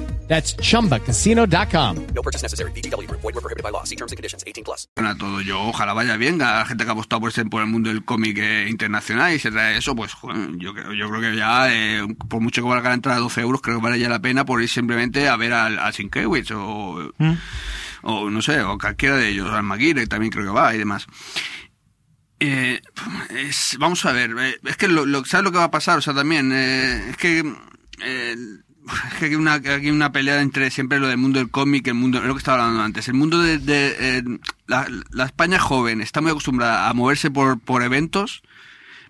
[0.31, 1.95] That's chumbacasino.com.
[2.15, 2.71] No purchase necessary.
[2.71, 3.19] VGW Group.
[3.21, 3.83] Void were prohibited by law.
[3.83, 4.45] See terms and conditions.
[4.47, 4.87] 18 plus.
[4.95, 5.41] funciona todo.
[5.41, 8.05] Yo ojalá vaya bien, a la gente que ha apostado por, por el mundo del
[8.05, 11.67] cómic eh, internacional y se trae eso, pues joder, yo, creo- yo creo que ya,
[11.73, 14.21] eh, por mucho que valga la entrada a 12 euros, creo que vale ya la
[14.21, 17.11] pena por ir simplemente a ver al, a Sienkiewicz o,
[18.03, 21.07] o no sé, o cualquiera de ellos, al Maguire también creo que va y demás.
[22.39, 22.79] Eh,
[23.31, 25.97] es- vamos a ver, eh, es que lo, lo- ¿sabes lo que va a pasar?
[25.97, 27.43] O sea, también, eh, es que...
[28.87, 31.93] es que hay una, aquí una pelea entre siempre lo del mundo del cómic, el
[31.95, 33.07] mundo, lo que estaba hablando antes.
[33.07, 34.23] El mundo de, de, eh,
[34.67, 38.41] la, la España joven está muy acostumbrada a moverse por, por eventos,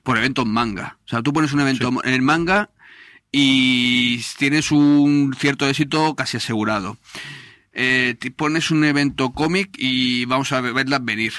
[0.04, 0.98] por eventos manga.
[1.06, 2.70] O sea, tú pones un evento en el manga
[3.32, 6.98] y tienes un cierto éxito casi asegurado.
[7.74, 11.34] Eh, te pones un evento cómic y vamos a ver- verlas venir.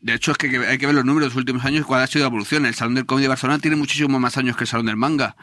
[0.00, 2.06] De hecho, es que hay que ver los números de los últimos años, cuál ha
[2.06, 2.66] sido la evolución.
[2.66, 5.36] El Salón del Cómic de Barcelona tiene muchísimo más años que el Salón del Manga.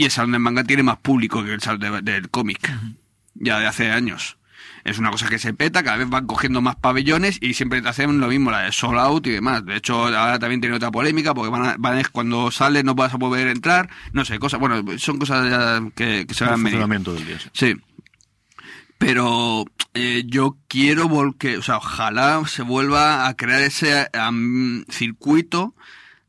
[0.00, 2.70] Y el Salón del Manga tiene más público que el Salón de- del Cómic.
[3.34, 4.36] Ya de hace años.
[4.84, 7.88] es una cosa que se peta, cada vez van cogiendo más pabellones y siempre te
[7.88, 9.64] hacen lo mismo, la de sold out y demás.
[9.66, 12.94] De hecho, ahora también tiene otra polémica porque van a, van a- cuando sales no
[12.94, 16.54] vas a poder entrar, no sé, cosas, bueno, son cosas ya que, que se van
[16.54, 16.56] a
[17.12, 17.38] del día.
[17.52, 17.74] sí.
[18.98, 24.08] Pero eh, yo quiero volque, o sea, ojalá se vuelva a crear ese
[24.90, 25.74] circuito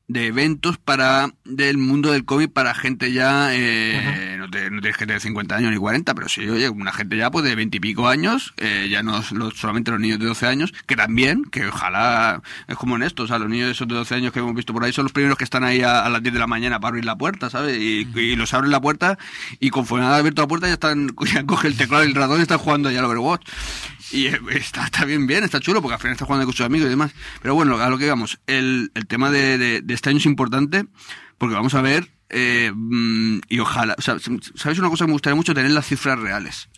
[0.09, 4.97] de eventos para del mundo del cómic para gente ya eh, no, te- no tienes
[4.97, 7.77] que tener 50 años ni 40 pero sí oye una gente ya pues de 20
[7.77, 9.21] y pico años eh, ya no
[9.53, 13.27] solamente los niños de 12 años que también que ojalá es como en esto o
[13.27, 15.11] sea los niños de esos de 12 años que hemos visto por ahí son los
[15.11, 17.51] primeros que están ahí a, a las 10 de la mañana para abrir la puerta
[17.51, 17.77] ¿sabes?
[17.79, 19.19] y, y los abren la puerta
[19.59, 22.39] y conforme han abierto la puerta ya están ya coge el teclado y el ratón
[22.39, 23.47] y están jugando ya al Overwatch
[24.11, 26.65] y eh, está, está bien, bien, está chulo, porque al final está jugando con sus
[26.65, 27.11] amigos y demás.
[27.43, 30.25] Pero bueno, a lo que vamos, el, el tema de, de- de este año es
[30.25, 30.85] importante,
[31.37, 35.35] porque vamos a ver, eh, mm, y ojalá, o ¿sabéis una cosa que me gustaría
[35.35, 35.53] mucho?
[35.53, 36.69] Tener las cifras reales.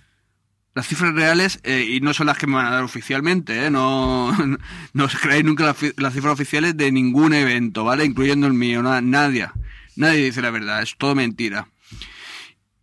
[0.74, 3.70] Las cifras reales, eh, y no son las que me van a dar oficialmente, ¿eh?
[3.70, 4.32] No,
[4.94, 8.06] no os creáis nunca las, cifras oficiales de ningún evento, ¿vale?
[8.06, 9.50] Incluyendo el mío, na- nadie.
[9.96, 11.68] Nadie dice la verdad, es todo mentira.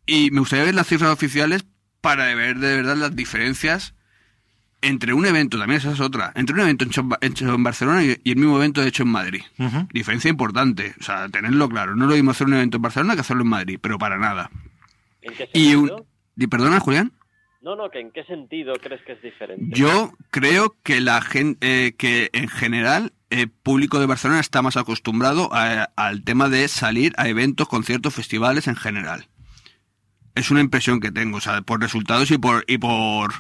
[0.07, 1.65] Y me gustaría ver las cifras oficiales
[2.01, 3.95] para ver de verdad las diferencias
[4.81, 7.63] entre un evento, también esa es otra, entre un evento hecho en, Ba- hecho en
[7.63, 9.43] Barcelona y, y el mismo evento hecho en Madrid.
[9.93, 11.97] Diferencia importante, o sea, tenerlo claro.
[11.97, 14.51] No lo mismo hacer un evento en Barcelona que hacerlo en Madrid, pero para nada.
[15.23, 15.97] ¿En qué Y sentido?
[15.97, 16.05] un,
[16.37, 17.13] y perdona, Julián.
[17.61, 19.77] No, no, que en qué sentido crees que es diferente.
[19.77, 25.51] Yo creo que la gente, que en general el público de Barcelona está más acostumbrado
[25.53, 29.27] a- al tema de salir a eventos, conciertos, festivales en general.
[30.37, 33.35] Es una impresión que tengo, o sea, por resultados y por y por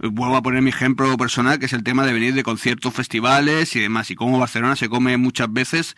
[0.00, 3.74] vuelvo a poner mi ejemplo personal, que es el tema de venir de conciertos, festivales
[3.76, 5.96] y demás, y cómo Barcelona se come muchas veces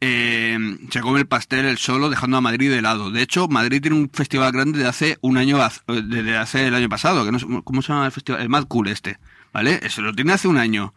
[0.00, 0.58] eh,
[0.90, 3.10] se come el pastel el solo dejando a Madrid de lado.
[3.10, 5.58] De hecho, Madrid tiene un festival grande de hace un año,
[5.88, 8.42] desde hace el año pasado, que no sé, ¿cómo se llama el festival?
[8.42, 9.18] El Mad Cool este,
[9.52, 9.80] ¿vale?
[9.82, 10.94] Eso lo tiene hace un año.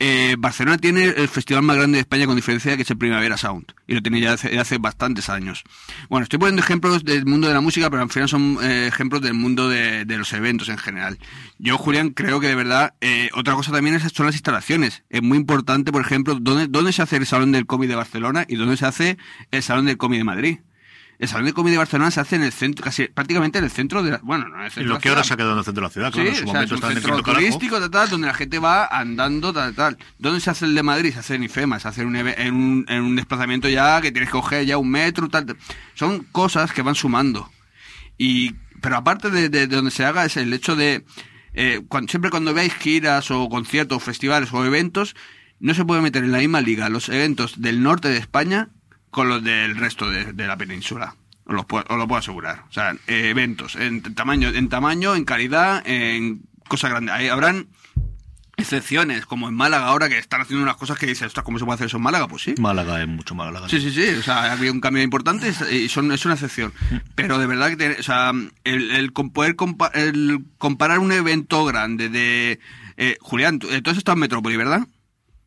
[0.00, 3.36] Eh, Barcelona tiene el festival más grande de España con diferencia que es el Primavera
[3.36, 5.62] Sound y lo tiene ya hace, hace bastantes años.
[6.08, 9.22] Bueno, estoy poniendo ejemplos del mundo de la música, pero al final son eh, ejemplos
[9.22, 11.18] del mundo de, los eventos en general.
[11.58, 15.04] Yo, Julián, creo que de verdad, eh, otra cosa también es, son las instalaciones.
[15.10, 18.44] Es muy importante, por ejemplo, dónde, dónde se hace el Salón del Cómic de Barcelona
[18.48, 19.18] y dónde se hace
[19.50, 20.58] el Salón del Cómic de Madrid.
[21.18, 23.70] El Salón del Cómic de Barcelona se hace en el centro, casi prácticamente en el
[23.70, 25.36] centro de la, bueno, no en el centro de lo la que ahora se ha
[25.36, 26.80] quedado en el centro de la ciudad, claro, en Sí, su o sea, momento es
[26.82, 29.98] un en el centro turístico, tal, tal, donde la gente va andando, tal, tal.
[30.18, 31.12] ¿Dónde se hace el de Madrid?
[31.12, 34.00] Se hace en IFEMA, se hace en un, eve- en un, en un desplazamiento ya
[34.00, 35.56] que tienes que coger ya un metro, tal, tal.
[35.94, 37.50] Son cosas que van sumando.
[38.18, 41.04] Y, pero aparte de, de- de donde se haga es el hecho de,
[41.54, 45.14] eh, siempre cuando veáis giras o conciertos, festivales o eventos,
[45.60, 48.68] no se puede meter en la misma liga los eventos del norte de España
[49.14, 51.14] con los del resto de, de la península.
[51.46, 52.64] Os lo, puedo, os lo puedo asegurar.
[52.68, 57.14] O sea, eh, eventos en tamaño, en tamaño, en calidad, en cosas grandes.
[57.14, 57.68] Ahí habrán
[58.56, 61.74] excepciones, como en Málaga ahora, que están haciendo unas cosas que dices, ¿cómo se puede
[61.74, 62.28] hacer eso en Málaga?
[62.28, 62.54] Pues sí.
[62.58, 63.68] Málaga es mucho Málaga.
[63.68, 64.08] Sí, sí, sí.
[64.18, 66.72] O sea, ha habido un cambio importante y son, es una excepción.
[67.14, 68.32] Pero de verdad que, tiene- o sea,
[68.64, 72.58] el, el com- poder compa- el comparar un evento grande de...
[72.96, 74.86] Eh, Julián, tú, eh, tú has estado en Metrópoli, ¿verdad?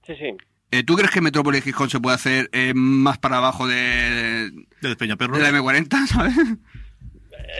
[0.05, 0.31] Sí, sí.
[0.71, 4.51] Eh, ¿Tú crees que Metrópoli y Gijón se puede hacer eh, más para abajo de,
[4.81, 6.35] de, de la M40, ¿sabes?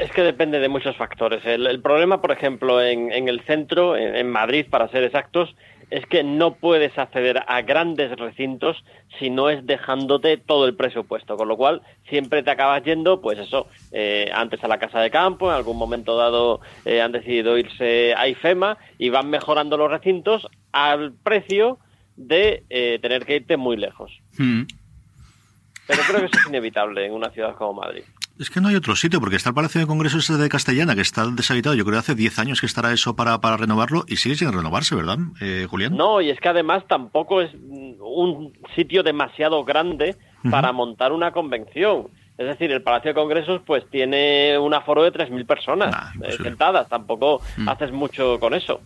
[0.02, 1.46] Es que depende de muchos factores.
[1.46, 5.56] El, el problema, por ejemplo, en, en el centro, en, en Madrid, para ser exactos,
[5.90, 8.84] es que no puedes acceder a grandes recintos
[9.20, 13.40] si no es dejándote todo el presupuesto, con lo cual siempre te acabas yendo, pues
[13.40, 17.58] eso, eh, antes a la casa de campo, en algún momento dado eh, han decidido
[17.58, 21.80] irse a IFEMA y van mejorando los recintos al precio
[22.18, 24.12] de eh, tener que irte muy lejos.
[24.38, 24.64] Mm.
[25.88, 28.04] Pero creo que eso es inevitable en una ciudad como Madrid.
[28.40, 31.02] Es que no hay otro sitio, porque está el Palacio de Congresos de Castellana, que
[31.02, 31.76] está deshabitado.
[31.76, 34.52] Yo creo que hace 10 años que estará eso para, para renovarlo y sigue sin
[34.52, 35.96] renovarse, ¿verdad, eh, Julián?
[35.96, 40.18] No, y es que además tampoco es mm, un sitio demasiado grande
[40.52, 42.10] para montar una convención.
[42.38, 46.88] Es decir, el Palacio de Congresos pues tiene un aforo de 3.000 personas eh, sentadas.
[46.88, 48.82] Tampoco haces mucho con eso.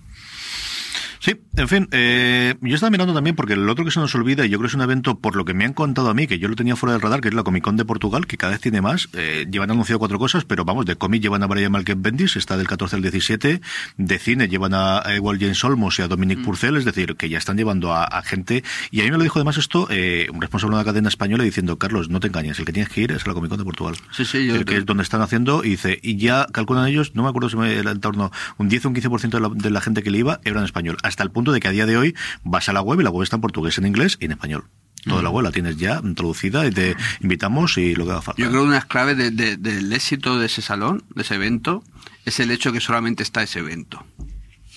[1.21, 4.43] Sí, en fin, eh, yo estaba mirando también porque el otro que se nos olvida,
[4.43, 6.25] y yo creo que es un evento, por lo que me han contado a mí,
[6.25, 8.37] que yo lo tenía fuera del radar, que es la Comic Con de Portugal, que
[8.37, 9.07] cada vez tiene más.
[9.13, 12.57] Eh, llevan anunciado cuatro cosas, pero vamos, de cómic llevan a Brian Malcolm Bendis, está
[12.57, 13.61] del 14 al 17.
[13.97, 17.37] De cine llevan a, igual James Olmos y a Dominic Purcell, es decir, que ya
[17.37, 18.63] están llevando a, a gente.
[18.89, 21.43] Y a mí me lo dijo además esto eh, un responsable de una cadena española
[21.43, 23.59] diciendo, Carlos, no te engañes, el que tienes que ir es a la Comic Con
[23.59, 23.95] de Portugal.
[24.09, 27.13] Sí, sí, yo el que es donde están haciendo, y dice, y ya calculan ellos,
[27.13, 29.49] no me acuerdo si me, era en torno un 10 o un 15% de la,
[29.53, 31.71] de la gente que le iba era en español, hasta el punto de que a
[31.71, 34.17] día de hoy vas a la web y la web está en portugués, en inglés
[34.19, 34.65] y en español.
[35.03, 38.39] Toda la web la tienes ya introducida y te invitamos y lo que haga falta.
[38.41, 41.23] Yo creo que una de las claves de- de- del éxito de ese salón, de
[41.23, 41.83] ese evento,
[42.25, 44.05] es el hecho que solamente está ese evento.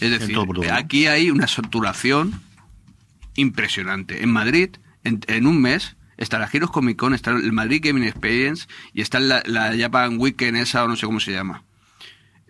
[0.00, 0.34] Es decir,
[0.72, 2.40] aquí hay una saturación
[3.36, 4.22] impresionante.
[4.22, 4.70] En Madrid,
[5.04, 9.02] en, en un mes, está la Giros Comic Con, está el Madrid Gaming Experience y
[9.02, 11.62] está la, la Japan Weekend esa o no sé cómo se llama.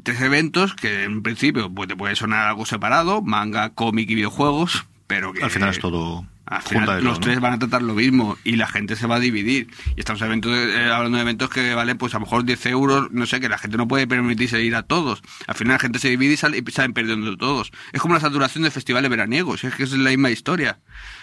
[0.04, 4.84] Tres eventos que en principio pues, te puede sonar algo separado, manga, cómic y videojuegos,
[5.08, 5.42] pero que...
[5.42, 6.26] Al final es todo...
[6.46, 9.16] Al final, los todo, tres van a tratar lo mismo y la gente se va
[9.16, 9.68] a dividir.
[9.96, 13.10] Y estamos eventos, eh, hablando de eventos que valen, pues a lo mejor 10 euros,
[13.12, 15.22] no sé, que la gente no puede permitirse ir a todos.
[15.46, 17.72] Al final la gente se divide y, sale- y salen perdiendo todos.
[17.94, 20.80] Es como la saturación de festivales veraniegos, es que es la misma historia.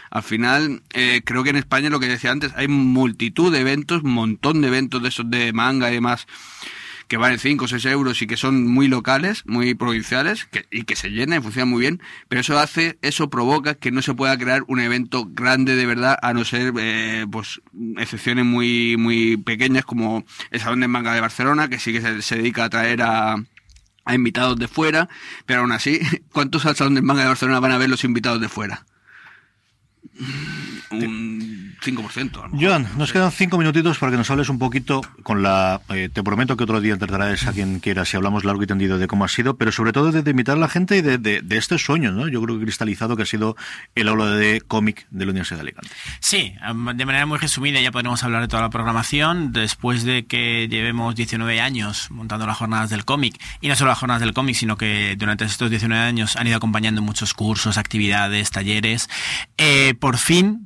[0.09, 4.03] Al final, eh, creo que en España, lo que decía antes, hay multitud de eventos,
[4.03, 6.25] montón de eventos de esos de manga y demás,
[7.11, 10.83] que valen 5 o 6 euros y que son muy locales, muy provinciales, que, y
[10.83, 14.13] que se llenan y funcionan muy bien, pero eso hace, eso provoca que no se
[14.13, 17.61] pueda crear un evento grande de verdad, a no ser, eh, pues,
[17.97, 22.21] excepciones muy, muy pequeñas como el Salón de Manga de Barcelona, que sí que se,
[22.21, 23.35] se dedica a traer a,
[24.05, 25.09] a invitados de fuera,
[25.45, 25.99] pero aún así,
[26.31, 28.85] ¿cuántos al Salón del Manga de Barcelona van a ver los invitados de fuera?
[30.91, 32.37] Un 5%.
[32.39, 32.59] a lo mejor.
[32.61, 35.81] Joan, nos quedan cinco minutitos para que nos hables un poquito con la...
[35.89, 38.97] eh, te prometo que otro día te a quien quieras si hablamos largo y tendido
[38.97, 41.17] de cómo ha sido, pero sobre todo de, de invitar a la gente y de,
[41.17, 42.27] de- de este sueño, ¿no?
[42.27, 43.55] Yo creo que cristalizado que ha sido
[43.95, 45.89] el aula de cómic de la Universidad de Alicante.
[46.19, 46.53] Sí,
[46.95, 51.15] de manera muy resumida ya podremos hablar de toda la programación después de que llevemos
[51.15, 54.77] 19 años montando las jornadas del cómic y no solo las jornadas del cómic sino
[54.77, 59.09] que durante estos 19 años han ido acompañando muchos cursos, actividades, talleres.
[59.57, 60.65] Eh, por fin,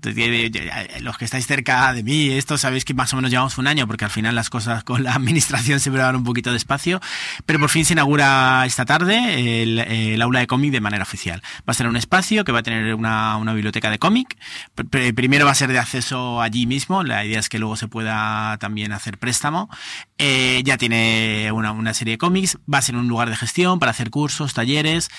[1.05, 3.87] los que estáis cerca de mí, esto sabéis que más o menos llevamos un año
[3.87, 6.99] porque al final las cosas con la administración siempre van un poquito despacio,
[7.45, 11.41] pero por fin se inaugura esta tarde el, aula de cómic de manera oficial.
[11.59, 14.37] Va a ser un espacio que va a tener una, una biblioteca de cómic.
[14.75, 17.75] Pr- pr- Primero va a ser de acceso allí mismo, la idea es que luego
[17.77, 19.69] se pueda también hacer préstamo.
[20.17, 23.79] Eh, ya tiene una, una serie de cómics, va a ser un lugar de gestión
[23.79, 25.09] para hacer cursos, talleres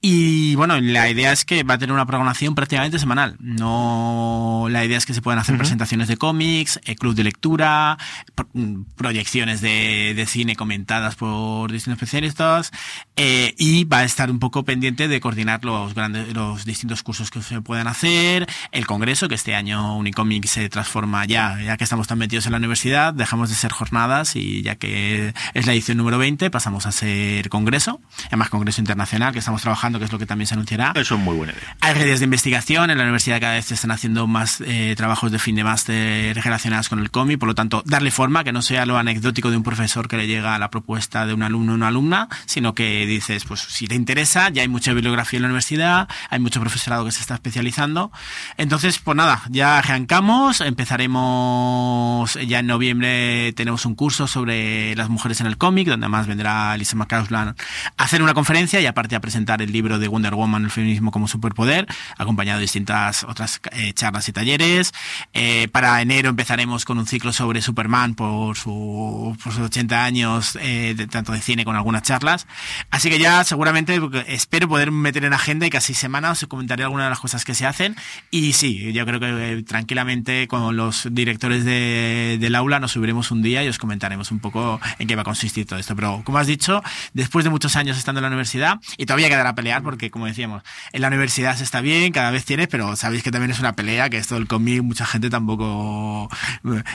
[0.00, 3.36] y bueno, la idea es que va a tener una programación prácticamente semanal.
[3.40, 7.98] No, la idea es que se hacer presentaciones de cómics, eh, club de lectura,
[8.34, 12.70] pro- mm, proyecciones de, de cine comentadas por distintos especialistas
[13.16, 17.30] eh, y va a estar un poco pendiente de coordinar los grandes, los distintos cursos
[17.30, 21.84] que se puedan hacer, el congreso que este año Unicomic se transforma ya, ya que
[21.84, 25.72] estamos tan metidos en la universidad, dejamos de ser jornadas y ya que es la
[25.72, 30.12] edición número 20 pasamos a ser congreso, además congreso internacional que estamos trabajando, que es
[30.12, 30.92] lo que también se anunciará.
[30.96, 31.76] Eso es muy buena idea.
[31.80, 35.23] Hay redes de investigación, en la universidad cada vez se están haciendo más eh, trabajos
[35.30, 38.62] de fin de máster relacionados con el cómic, por lo tanto, darle forma, que no
[38.62, 41.72] sea lo anecdótico de un profesor que le llega a la propuesta de un alumno
[41.72, 45.42] o una alumna, sino que dices, pues si te interesa, ya hay mucha bibliografía en
[45.42, 48.12] la universidad, hay mucho profesorado que se está especializando.
[48.56, 55.40] Entonces, pues nada, ya arrancamos, empezaremos ya en noviembre, tenemos un curso sobre las mujeres
[55.40, 57.54] en el cómic, donde además vendrá Lisa McCausland
[57.96, 61.10] a hacer una conferencia y aparte a presentar el libro de Wonder Woman, el feminismo
[61.10, 64.92] como superpoder, acompañado de distintas otras eh, charlas y talleres.
[65.32, 70.58] Eh, para enero empezaremos con un ciclo sobre Superman por, su, por sus 80 años,
[70.60, 72.46] eh, de- tanto de cine con algunas charlas.
[72.90, 77.06] Así que ya seguramente espero poder meter en agenda y casi semana os comentaré algunas
[77.06, 77.96] de las cosas que se hacen.
[78.30, 83.30] Y sí, yo creo que eh, tranquilamente con los directores de- del aula nos subiremos
[83.30, 85.94] un día y os comentaremos un poco en qué va a consistir todo esto.
[85.96, 89.54] Pero como has dicho, después de muchos años estando en la universidad, y todavía quedará
[89.54, 90.62] pelear porque, como decíamos,
[90.92, 93.74] en la universidad se está bien, cada vez tienes, pero sabéis que también es una
[93.74, 96.30] pelea, que esto del cómic, mucha gente tampoco,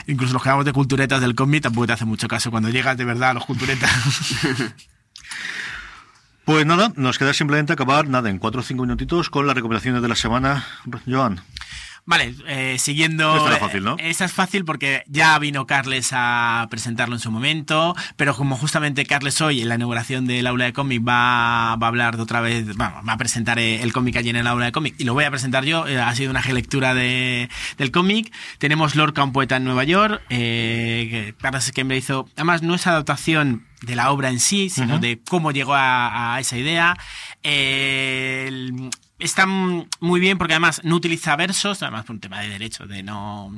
[0.06, 2.96] incluso los que hablamos de culturetas del cómic, tampoco te hace mucho caso cuando llegas
[2.96, 3.90] de verdad a los culturetas.
[6.42, 10.02] Pues nada, nos queda simplemente acabar, nada, en cuatro o cinco minutitos con las recomendaciones
[10.02, 10.66] de la semana.
[11.06, 11.40] Joan.
[12.06, 13.36] Vale, eh, siguiendo.
[13.36, 13.96] Esta era fácil, ¿no?
[13.98, 18.56] eh, Esta es fácil porque ya vino Carles a presentarlo en su momento, pero como
[18.56, 22.22] justamente Carles hoy en la inauguración del aula de cómic va, va a hablar de
[22.22, 24.94] otra vez, va, va a presentar eh, el cómic allí en el aula de cómic
[24.98, 27.48] y lo voy a presentar yo, eh, ha sido una relectura de,
[27.78, 28.32] del cómic.
[28.58, 32.86] Tenemos Lorca, un poeta en Nueva York, eh, Carles que me hizo, además no es
[32.86, 36.96] adaptación de la obra en sí, sino de cómo llegó a, a esa idea.
[37.42, 38.90] Eh, el-
[39.20, 43.02] está muy bien porque además no utiliza versos, además por un tema de derecho, de
[43.02, 43.52] no,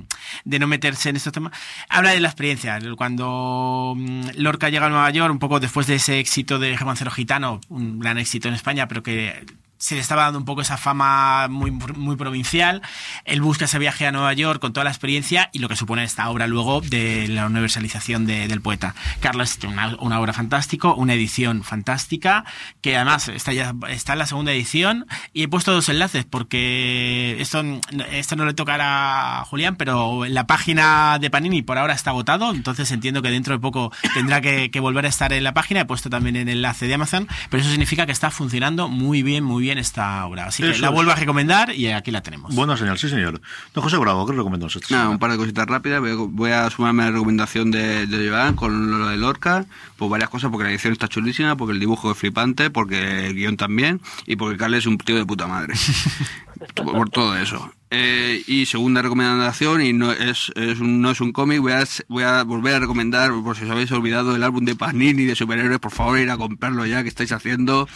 [0.45, 1.53] de no meterse en estos temas.
[1.89, 2.79] Habla de la experiencia.
[2.97, 3.97] Cuando
[4.37, 7.99] Lorca llega a Nueva York, un poco después de ese éxito de Romancero Gitano, un
[7.99, 9.45] gran éxito en España, pero que
[9.83, 12.83] se le estaba dando un poco esa fama muy, muy provincial.
[13.25, 16.05] Él busca ese viaje a Nueva York con toda la experiencia y lo que supone
[16.05, 18.95] esta obra luego de la universalización de- del poeta.
[19.21, 22.45] Carlos tiene una, una obra fantástica, una edición fantástica,
[22.81, 27.37] que además está ya está en la segunda edición y he puesto dos enlaces porque
[27.41, 27.65] esto,
[28.13, 32.53] esto no le tocará a Julián, pero la página de Panini por ahora está agotado,
[32.53, 35.81] entonces entiendo que dentro de poco tendrá que, que volver a estar en la página.
[35.81, 39.43] He puesto también el enlace de Amazon, pero eso significa que está funcionando muy bien,
[39.43, 40.47] muy bien esta obra.
[40.47, 40.95] Así que Eso la es.
[40.95, 42.55] vuelvo a recomendar y aquí la tenemos.
[42.55, 43.41] Buena señal, sí, señor.
[43.75, 46.01] Don José Bravo, ¿qué recomendamos esta Nada, un par de cositas rápidas.
[46.01, 49.67] Voy a, sumarme a la recomendación de, de Joan con lo de Lorca.
[49.97, 53.35] Pues varias cosas, porque la edición está chulísima, porque el dibujo es flipante, porque el
[53.35, 55.75] guion también, y porque Carles es un tío de puta madre.
[56.75, 57.73] por, por todo eso.
[57.95, 61.85] Eh, y segunda recomendación, y no es, es un, no es un cómic, voy a,
[62.09, 65.37] voy a volver a recomendar, por si os habéis olvidado, el álbum de Panini de
[65.37, 67.87] superhéroes, por favor, ir a comprarlo ya, que estáis haciendo.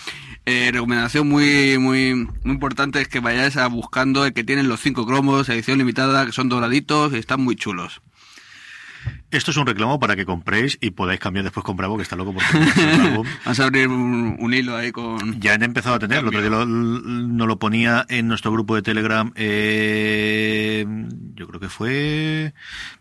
[0.44, 4.80] Eh, recomendación muy, muy, muy importante es que vayáis a buscando el que tienen los
[4.82, 8.02] cinco cromos, edición limitada, que son doraditos y están muy chulos.
[9.32, 12.14] Esto es un reclamo para que compréis y podáis cambiar después con Bravo, que está
[12.14, 12.42] loco por.
[13.44, 15.40] Vas a abrir un, un hilo ahí con...
[15.40, 18.76] Ya han empezado a tener, el otro día lo- nos lo ponía en nuestro grupo
[18.76, 20.86] de Telegram, eh,
[21.34, 22.54] yo creo que fue,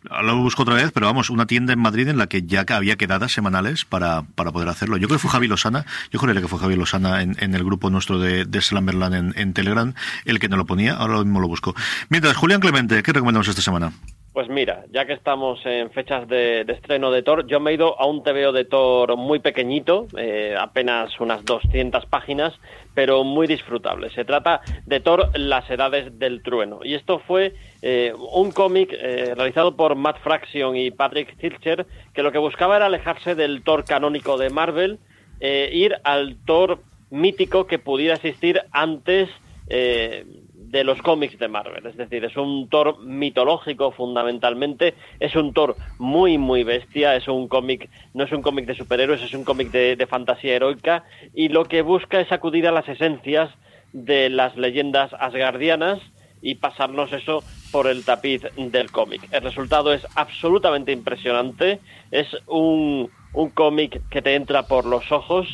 [0.09, 2.65] ahora lo busco otra vez, pero vamos, una tienda en Madrid en la que ya
[2.69, 4.97] había quedadas semanales para, para poder hacerlo.
[4.97, 7.63] Yo creo que fue Javi Lozana, yo juraría que fue Javi Lozana en, en el
[7.63, 9.93] grupo nuestro de, de Slamberland en, en Telegram,
[10.25, 11.75] el que nos lo ponía, ahora mismo lo busco.
[12.09, 13.91] Mientras, Julián Clemente, ¿qué recomendamos esta semana?
[14.35, 17.97] Pues mira, ya que estamos en fechas de, estreno de Thor, yo me he ido
[17.97, 22.53] a un TVO de Thor muy pequeñito, eh, apenas unas 200 páginas,
[22.93, 24.09] pero muy disfrutable.
[24.09, 26.81] Se trata de Thor, las edades del trueno.
[26.83, 32.21] Y esto fue eh, un cómic eh, realizado por Matt Fraction y Patrick Tilcher, que
[32.21, 34.99] lo que buscaba era alejarse del Thor canónico de Marvel,
[35.39, 36.79] ir al Thor
[37.09, 39.29] mítico que pudiera existir antes
[39.67, 40.25] eh,
[40.69, 41.85] de los cómics de Marvel.
[41.85, 47.47] Es decir, es un Thor mitológico fundamentalmente, es un Thor muy, muy bestia, es un
[47.47, 51.03] cómic, no es un cómic de superhéroes, es un cómic de, fantasía heroica
[51.33, 53.49] y lo que busca es acudir a las esencias
[53.91, 55.99] de las leyendas asgardianas
[56.41, 59.27] y pasarnos eso por el tapiz del cómic.
[59.31, 61.79] El resultado es absolutamente impresionante,
[62.11, 65.47] es un, un cómic que te entra por los ojos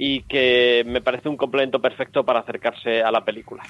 [0.00, 3.64] y que me parece un complemento perfecto para acercarse a la película.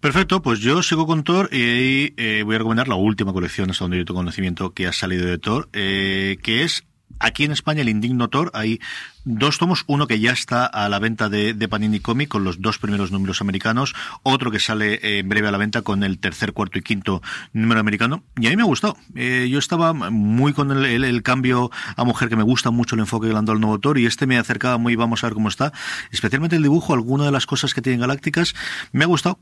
[0.00, 3.84] Perfecto, pues yo sigo con Thor y eh, voy a recomendar la última colección, hasta
[3.84, 6.87] donde yo tengo conocimiento, que ha salido de Thor, eh, que es
[7.18, 8.50] aquí en España el Indigno Thor.
[8.54, 8.80] Hay
[9.24, 12.78] dos tomos, uno que ya está a la venta de, Panini Comic con los dos
[12.78, 16.78] primeros números americanos, otro que sale en breve a la venta con el tercer, cuarto
[16.78, 18.22] y quinto número americano.
[18.40, 18.96] Y a mí me gustado.
[19.14, 23.26] Eh, yo estaba muy con el cambio a mujer, que me gusta mucho el enfoque
[23.26, 25.34] que le han dado al nuevo Thor, y este me acercaba muy, vamos a ver
[25.34, 25.72] cómo está.
[26.10, 28.54] Especialmente el dibujo, alguna de las cosas que tienen galácticas,
[28.92, 29.38] me ha gustado.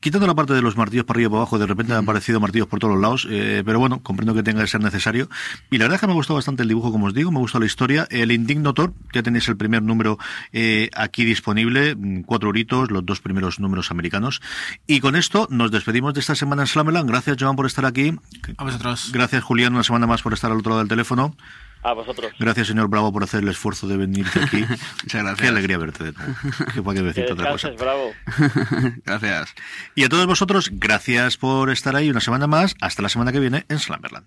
[0.00, 2.04] Quitando la parte de los martillos para arriba y para abajo, de repente me han
[2.04, 5.28] aparecido martillos por todos los lados, eh, pero bueno, comprendo que tenga que ser necesario.
[5.70, 7.36] Y la verdad es que me ha gustado bastante el dibujo, como os digo, me
[7.36, 8.08] ha gustado la historia.
[8.10, 10.18] El Indigno Thor, ya tenéis el primer número
[10.52, 14.40] eh, aquí disponible, mm, cuatro horitos, los dos primeros números americanos.
[14.86, 17.06] Y con esto nos despedimos de esta semana en Slameland.
[17.06, 18.14] Gracias, Joan, por estar aquí.
[18.56, 19.10] A vosotros.
[19.12, 21.36] Gracias, Julián, una semana más por estar al otro lado del teléfono.
[21.82, 22.32] A vosotros.
[22.38, 24.58] Gracias, señor Bravo, por hacer el esfuerzo de venirte aquí.
[25.02, 25.40] Muchas gracias.
[25.40, 26.34] Qué alegría verte de nuevo.
[26.74, 27.70] Qué para qué Que decirte otra cosa.
[27.70, 28.12] bravo.
[29.04, 29.54] Gracias.
[29.94, 32.74] Y a todos vosotros, gracias por estar ahí una semana más.
[32.80, 34.26] Hasta la semana que viene en Slamberland.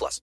[0.01, 0.19] plus.